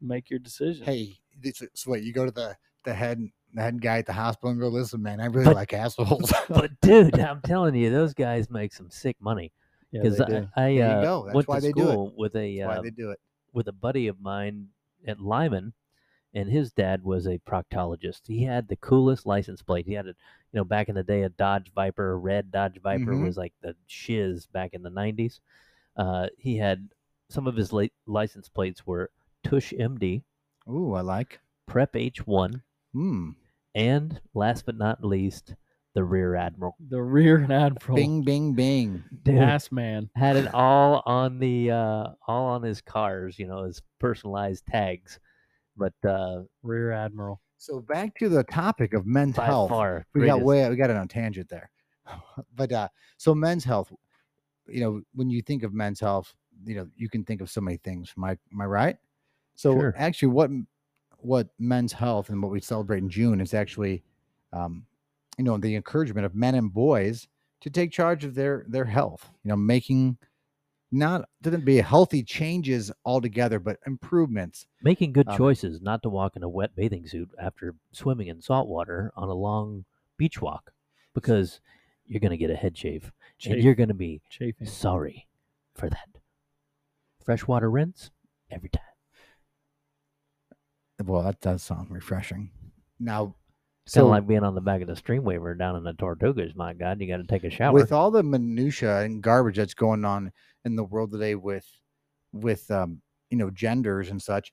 [0.00, 0.84] make your decision.
[0.86, 3.20] Hey, this, so wait, you go to the the head
[3.54, 6.32] the head guy at the hospital and go, "Listen, man, I really But- like assholes."
[6.48, 9.52] But dude, I'm telling you, those guys make some sick money.
[9.90, 10.48] yeah, Because they I, do.
[10.56, 11.24] I There you uh, go.
[11.26, 11.92] That's went why to they do it.
[11.92, 13.18] school with a That's why uh, they do it.
[13.52, 14.68] with a buddy of mine
[15.06, 15.72] at Lyman,
[16.34, 18.22] and his dad was a proctologist.
[18.26, 19.86] He had the coolest license plate.
[19.86, 20.14] He had a, you
[20.54, 23.24] know, back in the day, a Dodge Viper, a red Dodge Viper Mhm.
[23.24, 25.40] was like the shiz back in the '90s.
[25.96, 26.88] Uh, he had
[27.28, 29.10] some of his late license plates were
[29.44, 30.22] Tush MD,
[30.68, 31.40] Ooh, I like.
[31.66, 33.30] Prep H1, Hmm.
[33.74, 35.54] and last but not least,
[35.94, 36.76] the Rear Admiral.
[36.88, 39.02] the rear admiral, Bing, bing, bing.
[39.24, 40.08] Dude, ass man.
[40.14, 45.18] had it all on the uh, all on his cars, you know, his personalized tags.
[45.76, 47.40] But uh, Rear admiral.
[47.58, 49.68] So back to the topic of men's by health.
[49.70, 51.70] far, we got way we got it on tangent there
[52.56, 53.92] but uh so men's health
[54.66, 56.32] you know when you think of men's health
[56.64, 58.96] you know you can think of so many things am i am i right
[59.60, 59.94] so Sure.
[59.96, 60.50] actually what
[61.18, 64.02] what men's health and what we celebrate in june is actually
[64.52, 64.86] um
[65.36, 67.28] you know the encouragement of men and boys
[67.60, 70.16] to take charge of their their health you know making
[70.92, 76.36] not doesn't be healthy changes altogether but improvements making good Um, choices not to walk
[76.36, 79.84] in a wet bathing suit after swimming in salt water on a long
[80.16, 80.72] beach walk
[81.14, 81.60] because
[82.06, 83.12] you're going to get a head shave
[83.46, 84.66] and you're going to be chafing.
[84.66, 85.28] sorry
[85.76, 86.08] for that.
[87.24, 88.10] Freshwater rinse
[88.50, 88.82] every time.
[91.04, 92.50] Well that does sound refreshing
[92.98, 93.34] now
[93.86, 95.94] It's kind of like being on the back of the stream waiver down in the
[95.94, 96.54] Tortugas.
[96.54, 97.72] My God, you got to take a shower.
[97.72, 100.30] with all the minutia and garbage that's going on
[100.64, 101.66] in the world today with
[102.32, 104.52] with um you know genders and such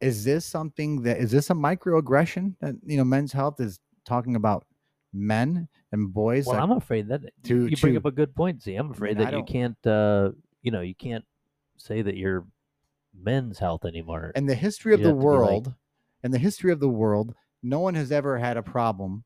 [0.00, 4.34] is this something that is this a microaggression that you know men's health is talking
[4.36, 4.66] about
[5.12, 8.34] men and boys well, that- I'm afraid that to- you bring to- up a good
[8.34, 8.62] point.
[8.62, 11.24] See, I'm afraid that you can't, uh, you know, you can't
[11.78, 12.44] say that you're
[13.18, 14.32] men's health anymore.
[14.34, 15.74] in the history of you the have to be like- world
[16.22, 19.24] in the history of the world no one has ever had a problem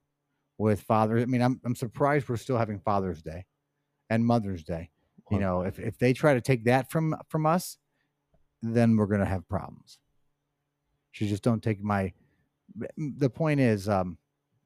[0.58, 3.46] with fathers i mean i'm, I'm surprised we're still having father's day
[4.10, 4.90] and mother's day.
[5.30, 7.78] You Well, know if, if they try to take that from from us
[8.62, 9.98] then we're going to have problems.
[11.14, 12.12] So just don't take my
[12.98, 14.18] m- the point is um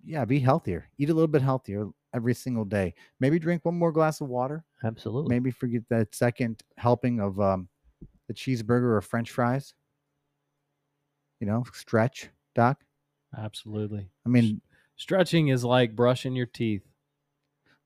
[0.05, 0.89] yeah be healthier.
[0.99, 2.95] Eat a little bit healthier every single day.
[3.21, 4.65] Maybe drink one more glass of water.
[4.83, 5.29] Absolutely.
[5.35, 7.69] maybe forget that second helping of um
[8.29, 9.75] the cheeseburger or french fries?
[11.41, 12.85] You know stretch doc?
[13.37, 14.09] Absolutely.
[14.25, 14.61] i mean
[14.97, 16.87] Stretching is like brushing your teeth.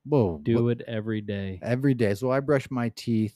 [0.05, 1.59] whoa Do wha- it every day.
[1.61, 2.13] every day.
[2.13, 3.35] So i brush my teeth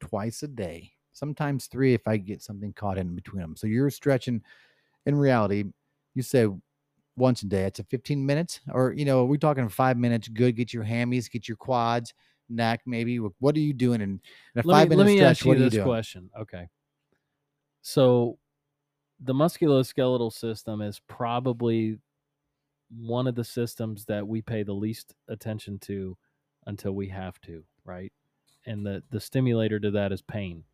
[0.00, 3.90] twice a day sometimes three if i get something caught in between them so you're
[3.90, 4.42] stretching.
[5.06, 5.64] In reality
[6.14, 6.48] you say
[7.16, 8.60] once a day it's a 15 minutes?
[8.72, 10.28] Or you know we're talking five minutes?
[10.28, 12.14] Good get your hammies get your quads
[12.48, 14.20] neck maybe what are you doing in,
[14.54, 15.74] in a let five me, minute let me stretch ask you what are you this
[15.74, 16.30] doing question.
[16.38, 16.68] Okay.
[17.82, 18.38] So
[19.20, 21.98] the musculoskeletal system is probably
[22.90, 26.16] one of the systems that we pay the least attention to
[26.66, 28.12] until we have to, right?
[28.66, 30.64] And the the stimulator to that is pain.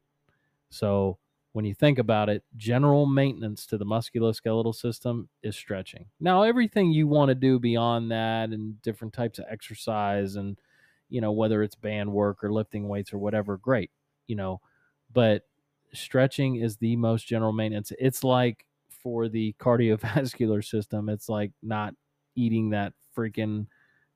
[0.71, 1.19] So
[1.53, 6.07] when you think about it, general maintenance to the musculoskeletal system is stretching.
[6.21, 10.57] Now, everything you want to do beyond that and different types of exercise and
[11.11, 13.90] you know whether it's band work or lifting weights or whatever, great,
[14.27, 14.61] you know,
[15.12, 15.44] but
[15.92, 17.92] stretching is the most general maintenance.
[17.99, 21.94] It's like for the cardiovascular system, it's like not
[22.37, 23.66] eating that freaking,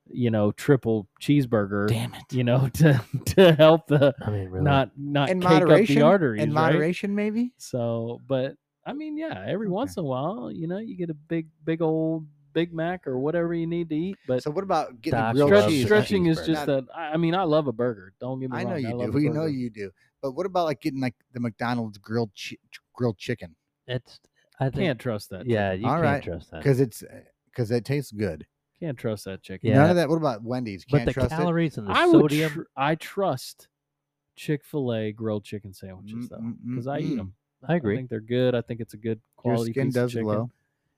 [0.07, 4.63] you know, triple cheeseburger, damn it you know, to to help the I mean, really.
[4.63, 6.85] not not in cake up moderation the arteries, in right?
[6.85, 9.69] moderation maybe So, but I mean, yeah, every Okay.
[9.69, 13.19] once in a while, you know, you get a big, big old Big Mac or
[13.19, 14.17] whatever you need to eat.
[14.27, 16.85] But so what about getting a Doc grilled stretch, cheese stretching is just Not- that.
[16.95, 18.13] I I mean, I love a burger.
[18.19, 18.71] Don't get me I wrong.
[18.71, 19.17] know you love do.
[19.17, 19.91] a We know you do.
[20.23, 22.57] But what about like getting like the McDonald's grilled chi-
[22.93, 23.55] grilled chicken?
[23.85, 24.19] it's
[24.59, 25.45] I think Can't trust that.
[25.45, 25.81] yeah, chicken.
[25.83, 26.57] you All can't right, trust that.
[26.63, 27.03] Because it's
[27.51, 28.47] because it tastes good.
[28.79, 29.69] can't trust that chicken.
[29.69, 29.75] Yeah.
[29.81, 30.09] None of that.
[30.09, 30.85] What about Wendy's?
[30.89, 32.51] but Can't the trust calories and the I sodium.
[32.51, 33.67] Tr- I trust
[34.37, 37.33] Chick Fil A grilled chicken sandwiches though, because I eat them.
[37.67, 37.95] I agree.
[37.95, 38.53] I think they're good.
[38.55, 39.21] I think it's a good it.
[39.45, 40.23] Your quality skin piece does of chicken.
[40.25, 40.51] glow.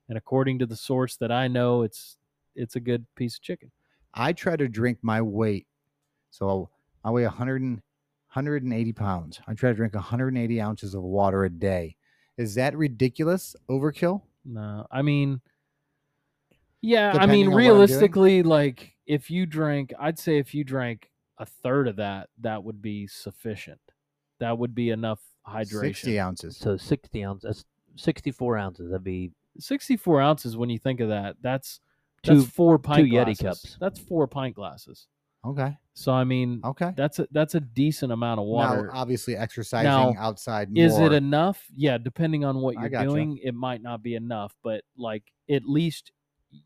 [0.08, 2.16] And according to the source that I know, it's
[2.54, 3.70] it's a good piece of chicken.
[4.14, 5.66] I try to drink my weight.
[6.30, 6.70] So
[7.04, 7.82] I weigh 100 and,
[8.32, 9.40] 180 pounds.
[9.46, 11.96] I try to drink 180 ounces of water a day.
[12.36, 14.22] Is that ridiculous overkill?
[14.44, 15.40] No, I mean,
[16.80, 17.66] yeah, I Depending mean, I'm doing?
[17.66, 22.62] realistically, like if you drank, I'd say if you drank a third of that, that
[22.62, 23.80] would be sufficient.
[24.40, 25.80] That would be enough hydration.
[25.80, 26.56] 60 ounces.
[26.56, 27.64] So 60 ounces, that's
[28.04, 28.90] 64 ounces.
[28.90, 31.80] That'd be 64 ounces when you think of that that's
[32.22, 32.36] two.
[32.40, 33.40] that's four pint Yeti glasses.
[33.42, 33.76] cups.
[33.80, 35.06] that's four pint glasses
[35.46, 35.76] Okay.
[35.94, 36.92] so i mean Okay.
[36.96, 41.12] that's a that's a decent amount of water Now, obviously, exercising Now, outside is it
[41.12, 43.08] enough yeah depending on what you're gotcha.
[43.08, 46.12] doing it might not be enough but like at least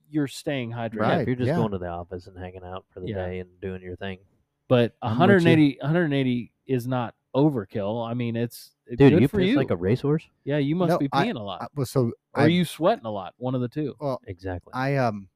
[0.09, 1.57] you're staying hydrated yeah, if you're just yeah.
[1.57, 3.27] going to the office and hanging out for the Yeah.
[3.27, 4.19] day and doing your thing.
[4.69, 5.35] but I'm with you.
[5.37, 9.57] 180 180 is not overkill i mean it's, it's Dude, good you for piss you
[9.57, 10.25] like a racehorse?
[10.45, 12.49] yeah you must No, be I- peeing a lot Uh, well, so or I, are
[12.49, 14.73] you sweating a lot one of the two well, Exactly.
[14.75, 15.29] I um,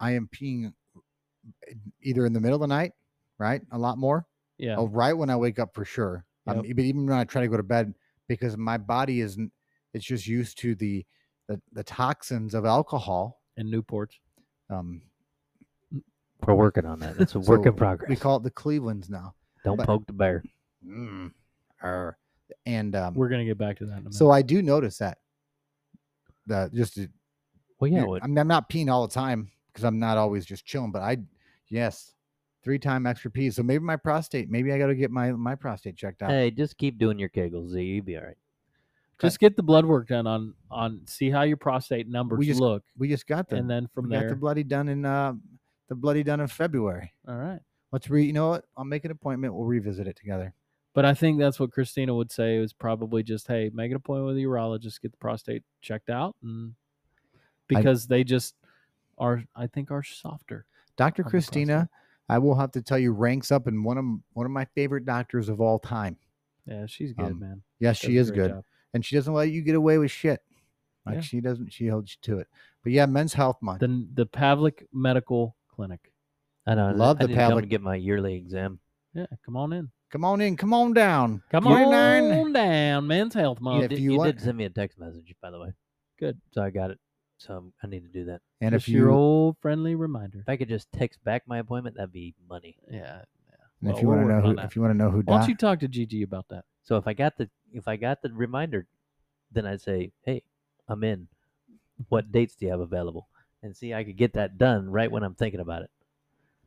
[0.00, 0.72] I am peeing
[2.02, 2.92] either in the middle of the night,
[3.38, 3.62] right?
[3.72, 4.26] A lot more.
[4.58, 6.24] yeah Oh, right when I wake up for sure.
[6.46, 7.94] Um, but even when I try to go to bed,
[8.26, 9.52] because my body isn't,
[9.92, 11.04] it's just used to the
[11.48, 13.40] the, the toxins of alcohol.
[13.56, 14.18] and newports
[14.70, 15.00] Um,
[16.46, 17.16] We're working on that.
[17.18, 18.08] It's a work in progress.
[18.08, 19.34] We call it the Clevelands now.
[19.64, 20.42] Don't but- poke the bear.
[20.86, 21.32] Mm,
[21.82, 22.16] arr.
[22.66, 25.18] And um, we're gonna get back to that in a so I do notice that.
[26.46, 27.08] The just to-
[27.80, 28.00] Well, yeah.
[28.02, 30.90] you- what- I'm, I'm not peeing all the time because I'm not always just chilling,
[30.92, 31.18] but I,
[31.68, 32.14] yes,
[32.64, 33.50] three time extra pee.
[33.50, 36.30] So maybe my prostate, maybe I got to get my my prostate checked out.
[36.30, 37.82] hey, just keep doing your kegels, Z.
[37.82, 38.36] You'll be all right.
[39.20, 42.82] just get the blood work done on on see how your prostate numbers just- look
[42.96, 43.58] We just got them.
[43.60, 45.34] and then from we got the bloody done in uh,
[45.88, 47.12] the bloody done in February.
[47.26, 48.22] all right Let's re.
[48.22, 48.66] You know what?
[48.76, 49.54] I'll make an appointment.
[49.54, 50.52] We'll revisit it together.
[50.98, 54.26] But i think that's what christina would say is probably just hey make an appointment
[54.34, 56.74] with a urologist get the prostate checked out and
[57.68, 58.54] because they just
[59.18, 60.64] are i think are softer
[60.96, 61.22] Dr.
[61.22, 61.88] Christina,
[62.28, 65.04] I will have to tell you, ranks up in one of one of my favorite
[65.04, 66.16] doctors of all time.
[66.66, 68.64] yeah she's good Um, man Yes, Does she is good, job.
[68.94, 70.40] and she doesn't let you get away with shit.
[71.06, 71.20] Like Yeah.
[71.20, 71.72] she doesn't.
[71.72, 72.48] She holds you to it.
[72.82, 73.78] But yeah, Men's Health Month.
[73.78, 76.12] the the pavlik medical clinic
[76.66, 76.88] I know.
[76.88, 78.80] I- Love I the need to come Pavlik- and get my yearly exam.
[79.14, 80.56] yeah come on in Come on in.
[80.56, 81.42] Come on down.
[81.50, 82.32] come 29.
[82.32, 84.70] on down men's health You, month if did, you you want- did send me a
[84.70, 85.72] text message, by the way.
[86.18, 86.40] Good.
[86.52, 86.98] So I got it.
[87.38, 88.40] So I'm- I need to do that.
[88.60, 91.58] And just if your you old friendly reminder If I could just text back my
[91.58, 92.76] appointment, that'd be money.
[92.90, 93.22] yeah
[93.80, 94.64] and if well, you we're want to know working who that.
[94.64, 96.64] if you want to know who why don't doc- you talk to gg about that
[96.82, 98.88] So if I got the if I got the reminder,
[99.52, 100.42] then I'd say, "Hey,
[100.88, 101.28] I'm in.
[102.08, 103.28] What dates do you have available?"
[103.62, 105.90] And see, I could get that done right when I'm thinking about it.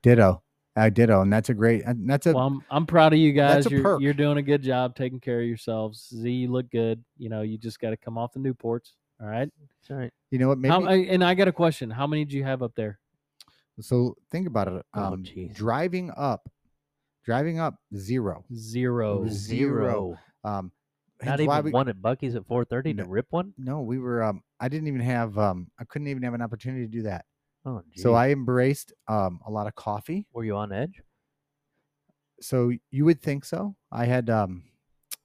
[0.03, 0.41] ditto.
[0.75, 1.83] I ditto, and that's a great.
[1.85, 3.63] And that's a well, I'm I'm proud of you guys.
[3.63, 4.01] That's a You're perk.
[4.01, 6.07] you're doing a good job taking care of yourselves.
[6.15, 7.03] Z, you look good.
[7.17, 8.91] You know, you just got to come off the Newports.
[9.21, 9.49] All right.
[9.81, 10.11] It's all right.
[10.31, 10.71] you know what maybe.
[10.71, 11.89] How, I, and I got a question.
[11.89, 12.99] How many did you have up there?
[13.79, 14.85] so think about it.
[14.93, 15.55] Oh, Um, jeez.
[15.55, 16.47] driving up,
[17.25, 18.45] driving up zero.
[18.53, 19.25] Zero.
[19.27, 20.17] Zero.
[20.43, 20.71] Um,
[21.21, 23.03] Not hence even why we- one at Buc-ee's at 4:30 No.
[23.03, 23.53] to rip one.
[23.57, 24.23] No, we were.
[24.23, 25.37] Um, I didn't even have.
[25.37, 27.25] Um, I couldn't even have an opportunity to do that.
[27.65, 28.03] Oh, geez.
[28.03, 30.25] So I embraced um a lot of coffee.
[30.33, 31.01] were you on edge?
[32.41, 33.75] So you would think so.
[33.91, 34.63] I had um,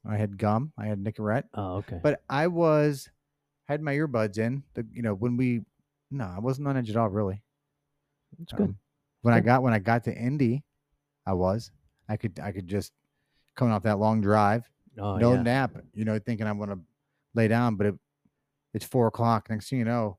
[0.06, 0.72] I had gum.
[0.78, 1.44] I had Nicorette.
[1.54, 1.98] Oh, okay.
[2.02, 3.08] but I was
[3.66, 4.62] had my earbuds in.
[4.74, 5.62] The you know when we
[6.10, 7.42] no, I wasn't on edge at all really.
[8.42, 8.68] It's good.
[8.68, 8.78] Um,
[9.22, 10.62] when I got when I got to Indy,
[11.26, 11.70] I was.
[12.08, 12.92] I could I could just
[13.56, 14.68] coming off that long drive,
[14.98, 15.42] oh, no yeah.
[15.42, 15.76] nap.
[15.94, 16.78] You know, thinking I'm gonna
[17.34, 17.94] lay down, but it,
[18.74, 19.50] it's four o'clock.
[19.50, 20.18] Next thing you know,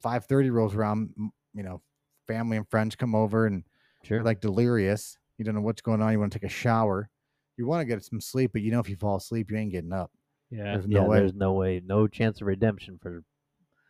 [0.00, 1.12] five thirty rolls around.
[1.54, 1.82] You know,
[2.26, 3.64] family and friends come over and
[4.02, 4.18] Sure.
[4.18, 5.18] you're like delirious.
[5.38, 6.12] You don't know what's going on.
[6.12, 7.08] You want to take a shower.
[7.56, 9.72] You want to get some sleep, but you know if you fall asleep, you ain't
[9.72, 10.10] getting up.
[10.50, 10.74] Yeah.
[10.74, 11.18] There's yeah, no way.
[11.18, 13.24] there's no way, no chance of redemption for.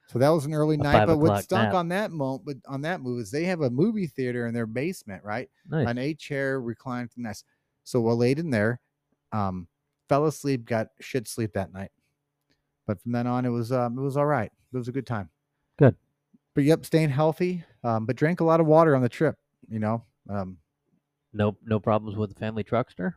[0.09, 1.07] So that was an early night.
[1.07, 1.75] But what stunk nap.
[1.75, 4.67] on that mo but on that move is they have a movie theater in their
[4.67, 5.51] basement, right?
[5.69, 5.87] Nice.
[5.87, 7.45] An eight chair reclined nest.
[7.85, 8.81] So I laid in there,
[9.33, 9.69] um,
[10.09, 11.91] fell asleep, got shit sleep that night.
[12.87, 14.51] But from then on, it was um, it was all right.
[14.73, 15.29] It was a good time.
[15.79, 15.95] Good.
[16.55, 17.65] But yep, staying healthy.
[17.85, 19.37] Um, but drank a lot of water on the trip.
[19.69, 20.05] You know.
[20.29, 20.59] Um,
[21.33, 23.15] No, no problems with the family truckster.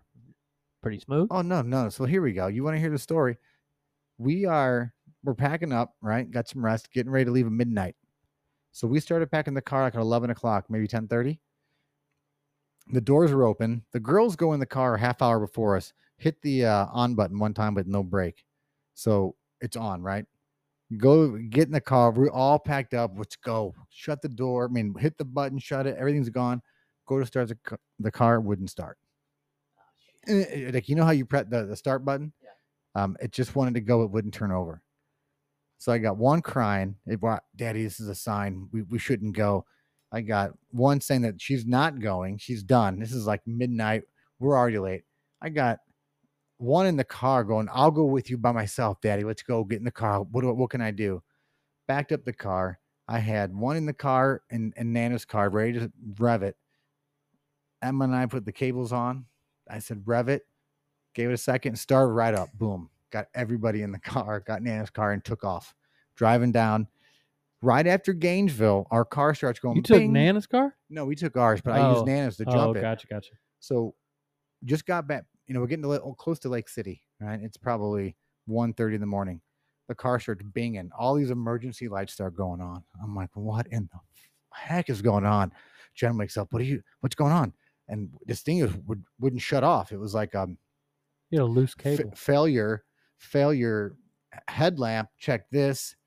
[0.82, 1.28] Pretty smooth.
[1.32, 1.90] Oh no, no.
[1.90, 2.48] So here we go.
[2.48, 3.38] You want to hear the story?
[4.18, 6.30] We are we're packing up, right?
[6.30, 7.96] Got some rest, getting ready to leave at midnight.
[8.72, 11.40] So we started packing the car like at eleven o'clock, maybe ten thirty.
[12.92, 13.84] The doors are open.
[13.92, 15.94] The girls go in the car a half hour before us.
[16.18, 18.44] Hit the uh, on button one time, but no brake.
[18.94, 20.26] So it's on, right?
[20.98, 22.12] Go get in the car.
[22.12, 23.12] We're all packed up.
[23.16, 23.74] Let's go.
[23.90, 24.66] Shut the door.
[24.66, 25.98] I mean, hit the button, shut it.
[25.98, 26.62] Everything's gone.
[27.08, 28.42] Go to start the, ca- the car.
[28.42, 28.98] Wouldn't start.
[30.28, 32.32] Eh, eh, like you know how you press the, the start button
[32.94, 34.82] um it just wanted to go it wouldn't turn over
[35.80, 39.36] so i got one crying it brought daddy this is a sign we, we shouldn't
[39.36, 39.66] go
[40.12, 44.04] i got one saying that she's not going she's done this is like midnight
[44.38, 45.04] we're already late
[45.42, 45.80] i got
[46.62, 49.24] one in the car going, "I'll go with you by myself, Daddy.
[49.24, 50.22] Let's go get in the car.
[50.22, 51.22] What do- what can I do?"
[51.88, 52.80] Backed up the car.
[53.08, 56.56] I had one in the car and, and Nana's car ready to rev it.
[57.82, 59.26] Emma and I put the cables on.
[59.70, 60.48] I said, "Rev it."
[61.14, 62.54] Gave it a second, started right up.
[62.54, 62.90] Boom.
[63.10, 64.40] Got everybody in the car.
[64.40, 65.76] Got Nana's car and took off.
[66.16, 66.88] Driving down.
[67.62, 69.76] Right after Gainesville, our car starts going.
[69.78, 70.14] You took bing.
[70.14, 70.76] Nana's car?
[70.90, 71.94] No, we took ours, but I Oh.
[71.96, 72.80] used Nana's to Oh, jump it.
[72.80, 73.34] Oh, gotcha, gotcha.
[73.60, 73.94] So
[74.64, 75.26] just got back.
[75.52, 77.38] You know, we're getting to, little, close to Lake City, right?
[77.44, 78.16] It's probably
[78.48, 79.42] 1.30 in the morning.
[79.90, 80.88] The car starts binging.
[80.98, 82.86] All these emergency lights start going on.
[83.04, 84.00] I'm like, what in the
[84.54, 85.52] heck is going on?
[85.94, 86.54] Jen wakes up.
[86.54, 86.82] What are you?
[87.02, 87.52] What's going on?
[87.90, 89.92] And this thing is, would, wouldn't shut off.
[89.92, 90.58] It was like um
[91.32, 92.14] You a loose cable.
[92.16, 92.86] failure,
[93.18, 93.98] failure
[94.48, 95.10] headlamp.
[95.20, 95.98] Check this.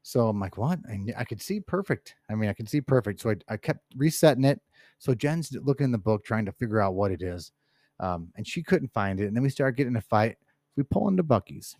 [0.00, 0.78] So I'm like, what?
[0.88, 2.14] I, kn- I could see perfect.
[2.30, 3.20] I mean, I could see perfect.
[3.20, 4.58] So I, I kept resetting it.
[4.98, 7.52] So Jen's looking in the book, trying to figure out what it is.
[8.00, 9.26] Um, and she couldn't find it.
[9.26, 10.36] And then we started getting a fight.
[10.76, 11.76] We pull into Buc-ee's.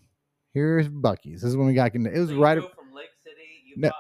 [0.53, 1.41] Here's Buc-ee's.
[1.43, 2.19] This is when we got into it.
[2.19, 2.59] was right.
[2.59, 3.63] from Lake City.
[3.65, 3.91] You No,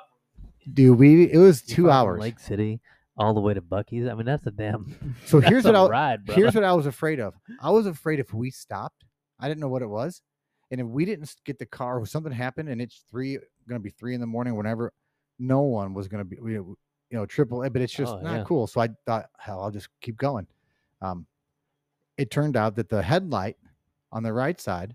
[0.72, 2.20] Dude, we it was you two fought from hours.
[2.20, 2.80] Lake City
[3.16, 4.08] all the way to Buc-ee's.
[4.08, 5.16] I mean, that's a damn.
[5.26, 6.34] So here's what a I ride, bro.
[6.34, 7.34] here's what I was afraid of.
[7.60, 9.04] I was afraid if we stopped,
[9.38, 10.22] I didn't know what it was,
[10.70, 13.82] and if we didn't get the car, or something happened, and it's three going to
[13.82, 14.92] be three in the morning, whenever,
[15.38, 16.76] no one was going to be, you
[17.10, 17.62] know, triple.
[17.62, 18.44] A, But it's just Oh, not yeah.
[18.44, 18.66] cool.
[18.66, 20.46] So I thought, hell, I'll just keep going.
[21.02, 21.26] Um,
[22.20, 23.56] it turned out that the headlight
[24.12, 24.94] on the right side,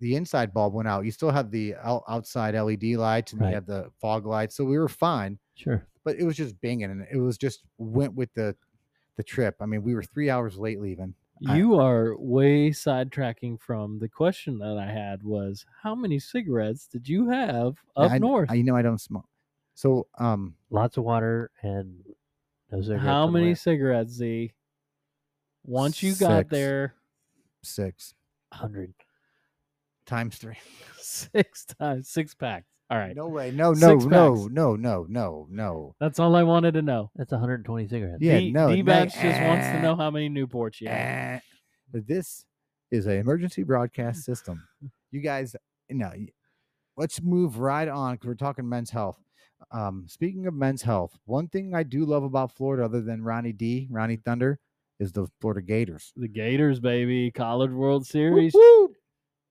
[0.00, 1.04] the inside bulb went out.
[1.04, 1.74] You still have the
[2.08, 3.50] outside LED lights, and Right.
[3.50, 5.86] you have the fog lights, so we were fine sure.
[6.04, 8.56] but it was just binging and it was just went with the
[9.16, 9.56] the trip.
[9.60, 11.14] I mean, we were three hours late leaving.
[11.46, 16.88] I- You are way sidetracking from the question that I had was how many cigarettes
[16.88, 18.50] did you have up I, north?
[18.50, 19.28] I, you know I don't smoke.
[19.74, 22.04] So um Lots of water and
[22.72, 23.54] no cigarettes how many way.
[23.54, 24.52] cigarettes, Z?
[25.64, 26.50] Once you got Six.
[26.50, 26.94] there,
[27.62, 28.14] six
[28.52, 28.94] Hundred.
[30.06, 30.56] times three.
[31.00, 32.66] six times, six packs.
[32.90, 33.16] All right.
[33.16, 33.50] No way.
[33.50, 34.52] No, no, Six no, packs.
[34.52, 35.94] no, no, no, no.
[36.00, 37.10] That's all I wanted to know.
[37.16, 38.18] That's 120 cigarettes.
[38.20, 40.88] Yeah, D, no, D no, Batch just wants to eh, know how many Newports you
[40.88, 40.96] have.
[40.98, 41.40] Eh.
[41.90, 42.44] But this
[42.90, 44.62] is an emergency broadcast system.
[45.10, 45.56] You guys,
[45.88, 46.28] no, y-
[46.98, 49.18] let's move right on because we're talking men's health.
[49.72, 53.52] Um, speaking of men's health, one thing I do love about Florida, other than Ronnie
[53.54, 54.58] D, Ronnie Thunder,
[55.00, 56.12] is the Florida Gators.
[56.16, 58.54] The Gators, baby, College World Series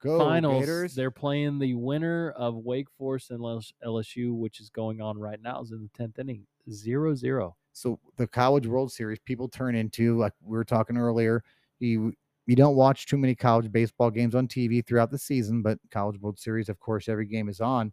[0.02, 0.62] Go finals.
[0.62, 0.96] Gators!
[0.96, 5.62] They're playing the winner of Wake Forest and LSU, which is going on right now.
[5.62, 7.56] Is in the tenth inning, zero zero.
[7.72, 11.42] so the college world series people turn into like we were talking earlier
[11.80, 12.14] you
[12.46, 16.20] you don't watch too many college baseball games on tv throughout the season but college
[16.22, 17.92] world series of course every game is on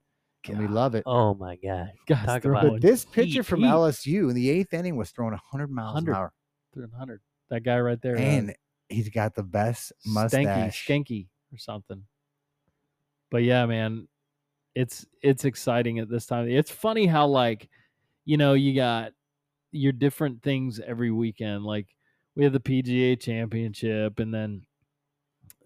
[0.48, 1.90] and we love it Oh my god.
[2.06, 3.66] Guys Talk about but this pitcher heat, from heat.
[3.68, 6.10] lsu in the eighth inning was throwing 100 miles 100.
[6.12, 6.32] an hour
[6.74, 7.20] 300.
[7.50, 8.54] That guy right there, uh, and
[8.88, 10.32] he's got the best mustache.
[10.44, 12.04] Stanky, mustache Skanky or something.
[13.30, 14.08] But yeah, man,
[14.74, 16.48] it's it's exciting at this time.
[16.48, 17.68] It's funny how like,
[18.24, 19.12] you know, you got
[19.72, 21.64] your different things every weekend.
[21.64, 21.86] Like
[22.36, 24.62] we have the PGA Championship, and then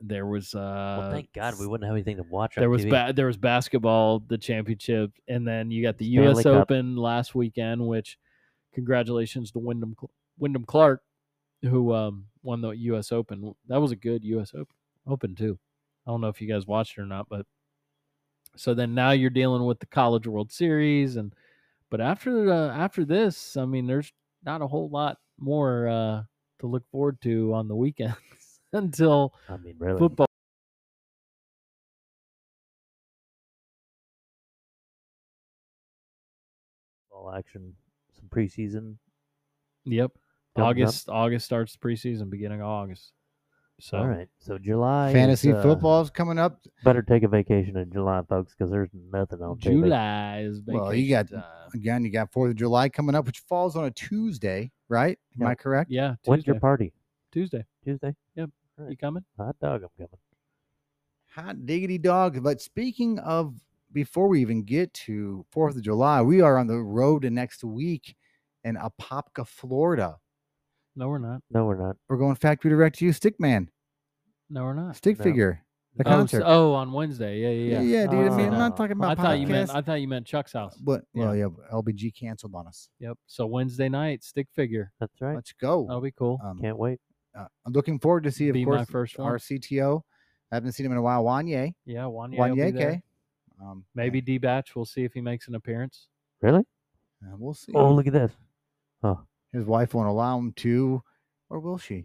[0.00, 2.56] there was uh, Well, thank God we wouldn't have anything to watch.
[2.56, 2.90] On there was TV.
[2.90, 6.42] ba- there was basketball, the championship, and then you got the Stanley U.S.
[6.42, 6.62] Cup.
[6.70, 7.86] Open last weekend.
[7.86, 8.18] Which,
[8.74, 11.02] congratulations to Wyndham Cl- Wyndham Clark,
[11.64, 13.12] who um, won the U.S.
[13.12, 13.54] Open.
[13.68, 14.52] That was a good U.S.
[14.54, 14.74] Open,
[15.06, 15.58] Open too.
[16.06, 17.46] I don't know if you guys watched it or not, but
[18.56, 21.34] so then now you're dealing with the College World Series, and
[21.90, 24.12] but after uh, after this, I mean, there's
[24.44, 26.22] not a whole lot more uh,
[26.60, 28.16] to look forward to on the weekends
[28.72, 29.98] until I mean, really.
[29.98, 30.26] football.
[37.34, 37.74] Action,
[38.12, 38.96] some preseason.
[39.86, 40.12] Yep.
[40.56, 40.68] Thumbs up.
[40.70, 43.12] August August starts preseason, beginning of August.
[43.80, 44.28] So All right.
[44.38, 45.08] So July.
[45.08, 48.88] is, fantasy uh, football's coming up Better take a vacation in July, folks, because there's
[49.12, 49.82] nothing on TV.
[49.82, 51.42] July is vacation Well, you got- time.
[51.74, 55.42] again you got fourth of july coming up which falls on a tuesday right am
[55.42, 55.48] Yeah.
[55.48, 56.92] i correct Yeah, When's your party?
[57.32, 57.64] Tuesday.
[57.84, 58.14] Tuesday.
[58.36, 58.50] Yep.
[58.88, 59.24] You coming?
[59.38, 60.20] Hot dog, I'm coming.
[61.34, 62.40] Hot diggity dog.
[62.44, 63.56] But speaking of,
[63.92, 67.64] before we even get to Fourth of July, we are on the road to next
[67.64, 68.14] week
[68.62, 70.18] in Apopka, Florida.
[70.96, 71.42] No, we're not.
[71.50, 71.96] No, we're not.
[72.08, 73.68] We're going factory direct to you, Stickman,
[74.50, 74.96] No, we're not.
[74.96, 75.24] Stick No.
[75.24, 75.64] Figure,
[75.96, 76.42] the oh, s- concert.
[76.46, 77.40] oh, on Wednesday.
[77.40, 78.00] Yeah, yeah, yeah.
[78.02, 78.32] yeah, dude.
[78.32, 78.58] I mean, I'm Oh.
[78.58, 79.10] not talking about.
[79.10, 80.76] I about thought you meant podcast, I thought you meant Chuck's house.
[80.76, 81.24] But yeah.
[81.24, 82.88] well, yeah, LBG canceled on us.
[83.00, 83.18] Yep.
[83.26, 84.92] So Wednesday night, stick figure.
[85.00, 85.34] That's right.
[85.34, 85.86] Let's go.
[85.86, 86.38] That'll be cool.
[86.44, 87.00] Um, Can't wait.
[87.36, 89.28] uh, I'm looking forward to see, of Be my course, first one.
[89.28, 90.02] our CTO.
[90.52, 91.24] I haven't seen him in a while.
[91.24, 92.38] Wanye, yeah, Wanye.
[92.38, 92.88] will be Wanye, there.
[92.90, 93.02] okay.
[93.60, 94.76] Um, Maybe D Batch.
[94.76, 96.06] We'll see if he makes an appearance.
[96.40, 96.60] Really?
[97.24, 97.72] uh, we'll see.
[97.74, 98.32] Oh, look at this.
[99.54, 101.02] His wife won't allow him to,
[101.48, 102.04] or will she?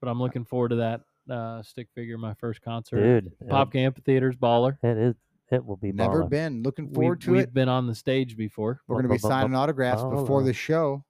[0.00, 1.00] But I'm looking forward to that.
[1.28, 3.02] uh, stick figure my first concert.
[3.02, 3.32] dude.
[3.50, 4.78] Popka Amphitheater's baller.
[4.82, 5.14] It is.
[5.50, 6.30] It will be Never baller.
[6.30, 6.62] been.
[6.62, 7.36] Looking We, forward to it.
[7.38, 8.80] we've been on the stage before.
[8.86, 11.04] We're going to be bu- bu- signing autographs before the show.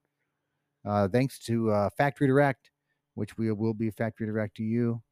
[0.84, 2.70] Uh, thanks to uh, Factory Direct,
[3.14, 5.02] which we will be Factory Direct to you.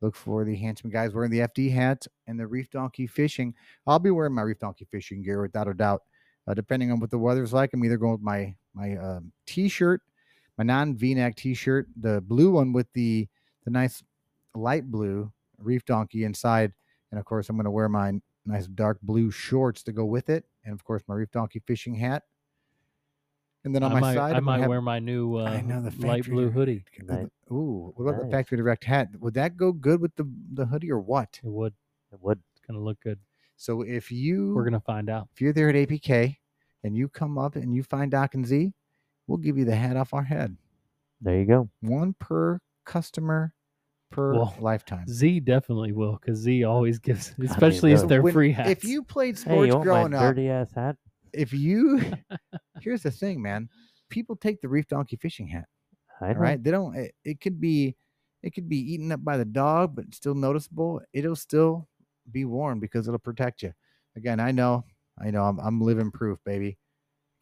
[0.00, 3.54] Look for the handsome guys wearing the FD hats and the Reef Donkey fishing.
[3.86, 6.02] I'll be wearing my Reef Donkey fishing gear without a doubt.
[6.46, 10.00] Uh, depending on what the weather's like, I'm either going with my my um, t-shirt,
[10.58, 13.28] my non V-neck t-shirt, the blue one with the
[13.64, 14.02] the nice
[14.54, 16.72] light blue Reef Donkey inside,
[17.10, 18.12] and of course I'm going to wear my
[18.46, 21.94] nice dark blue shorts to go with it, and of course my Reef Donkey fishing
[21.94, 22.24] hat.
[23.64, 25.36] And then on I my might, side, I I'm gonna might have- wear my new
[25.38, 26.84] uh, I know the light blue hoodie.
[27.08, 27.26] uh, Nice.
[27.50, 29.08] Ooh, what about the factory direct hat?
[29.20, 31.40] Would that go good with the the hoodie or what?
[31.42, 31.72] It would.
[32.12, 32.40] It would.
[32.52, 33.18] It's gonna look good.
[33.56, 35.28] So if you We're gonna find out.
[35.32, 36.36] if you're there at APK
[36.84, 38.72] and you come up and you find Doc and Z,
[39.26, 40.56] we'll give you the hat off our head.
[41.20, 41.68] There you go.
[41.80, 43.52] One per customer
[44.10, 45.06] per Well, lifetime.
[45.08, 48.08] Z definitely will, because Z always gives, especially if does.
[48.08, 48.70] they're When- free hats.
[48.70, 50.96] If you played Hey, sports you want my growing up, dirty ass hat?
[51.32, 52.00] if you
[52.80, 53.68] here's the thing, man.
[54.10, 55.64] People take the Reef Donkey fishing hat.
[56.20, 56.38] I know.
[56.38, 56.62] right.
[56.62, 57.96] They don't it, it could be
[58.42, 61.00] it could be eaten up by the dog, but still noticeable.
[61.12, 61.88] It'll still
[62.30, 63.72] be worn because it'll protect you.
[64.16, 64.84] Again, I know,
[65.22, 66.78] I know I'm, I'm living proof, baby.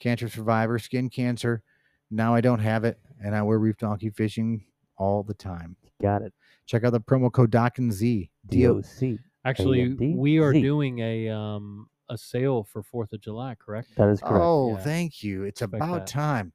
[0.01, 1.63] Cancer survivor, skin cancer.
[2.11, 4.65] Now I don't have it, and I wear reef donkey fishing
[4.99, 5.77] all the time.
[6.01, 6.33] Got it.
[6.67, 8.31] Check out the promo code Doc and Z.
[8.49, 9.19] D-O- DOC.
[9.45, 13.89] Actually, we are doing a um a sale for Fourth of July, correct?
[13.97, 14.45] That is correct.
[14.45, 14.79] Oh, Yeah.
[14.81, 15.45] thank you.
[15.45, 16.07] It's Expect about that.
[16.07, 16.53] time.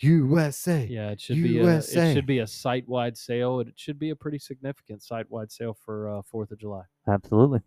[0.00, 0.86] USA.
[0.90, 1.84] Yeah, it should be a, it
[2.14, 3.60] should be a site wide sale.
[3.60, 6.82] It should be a pretty significant site wide sale for uh, Fourth of July.
[7.08, 7.60] Absolutely.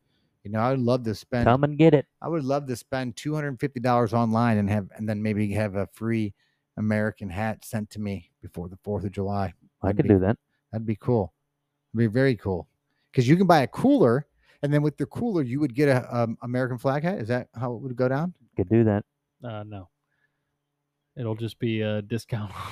[0.43, 2.05] You know, I'd love to spend Come and get it.
[2.21, 5.21] I would love to spend two hundred and fifty dollars online and have and then
[5.21, 6.33] maybe have a free
[6.77, 9.53] American hat sent to me before the Fourth of July.
[9.81, 10.37] I That'd could be- do that.
[10.71, 11.33] That'd be cool.
[11.93, 12.67] It'd be very cool
[13.11, 14.27] because you can buy a cooler,
[14.63, 17.17] and then with the cooler you would get a um, American flag hat.
[17.19, 18.33] Is that how it would go down?
[18.55, 19.03] Could do that.
[19.43, 19.89] Uh, no,
[21.17, 22.71] it'll just be a discount on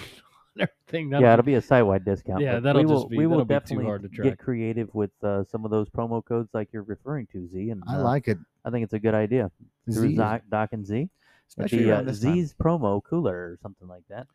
[0.61, 1.09] everything.
[1.09, 2.41] That'll yeah, it'll be a site-wide discount.
[2.41, 4.29] Yeah, that'll we just be- we will that'll be too definitely hard to track.
[4.29, 7.69] get creative with uh, some of those promo codes like you're referring to, Z.
[7.69, 8.37] And I uh, like it.
[8.65, 9.51] I think it's a good idea.
[9.85, 11.09] Through Z, Doc, Doc and Z.
[11.49, 12.33] Especially be uh, around this time.
[12.33, 14.27] Z's promo cooler or something like that.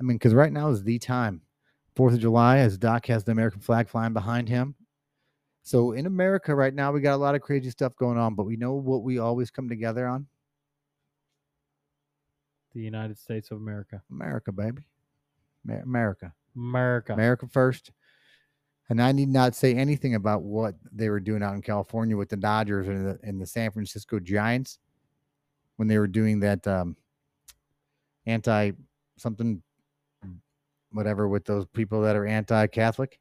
[0.00, 1.42] I mean, because right now is the time.
[1.94, 4.74] Fourth of July, as Doc has the American flag flying behind him.
[5.62, 8.44] So in America right now, we got a lot of crazy stuff going on, but
[8.44, 10.26] we know what we always come together on.
[12.74, 14.02] the United States of America.
[14.10, 14.82] America, baby.
[15.64, 16.32] Ma- America.
[16.56, 17.12] America.
[17.12, 17.90] America first.
[18.88, 22.28] And I need not say anything about what they were doing out in California with
[22.28, 24.78] the Dodgers and the, and the San Francisco Giants
[25.76, 26.96] when they were doing that um,
[28.26, 28.72] anti
[29.16, 29.62] something,
[30.92, 33.18] whatever, with those people that are anti Catholic.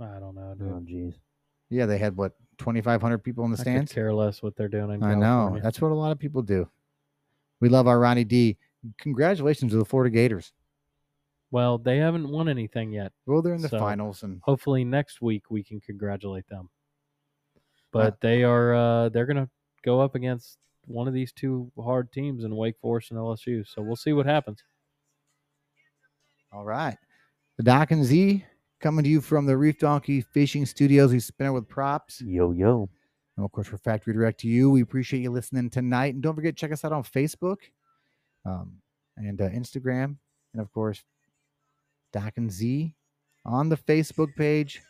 [0.00, 0.68] I don't know, dude.
[0.68, 1.14] Oh, jeez.
[1.70, 3.92] Yeah, they had what, 2,500 people in the I could stands?
[3.92, 5.58] care less what they're doing in I know.
[5.62, 6.68] That's what a lot of people do.
[7.60, 8.56] We love our Ronnie D.
[8.98, 10.52] Congratulations to the Florida Gators.
[11.50, 13.12] Well, they haven't won anything yet.
[13.26, 16.68] Well, they're in the So, finals and Hopefully next week we can congratulate them.
[17.56, 19.48] Uh, But they are uh, they're gonna
[19.82, 23.66] go up against one of these two hard teams in Wake Forest and LSU.
[23.66, 24.62] So we'll see what happens.
[26.52, 26.96] All right.
[27.56, 28.44] The Doc and Z
[28.80, 31.12] coming to you from the Reef Donkey Fishing Studios.
[31.12, 32.20] We spinner with Propps.
[32.20, 32.88] Yo, yo.
[33.36, 34.70] And of course, for Factory Direct to you.
[34.70, 36.14] We appreciate you listening tonight.
[36.14, 37.58] And don't forget, check us out on Facebook
[38.44, 38.78] um,
[39.16, 40.16] and uh, Instagram.
[40.54, 41.04] And of course,
[42.12, 42.94] Doc and Z
[43.44, 44.80] on the Facebook page.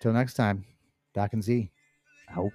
[0.00, 0.64] Till next time,
[1.14, 1.70] Doc and Z.
[2.36, 2.52] Out.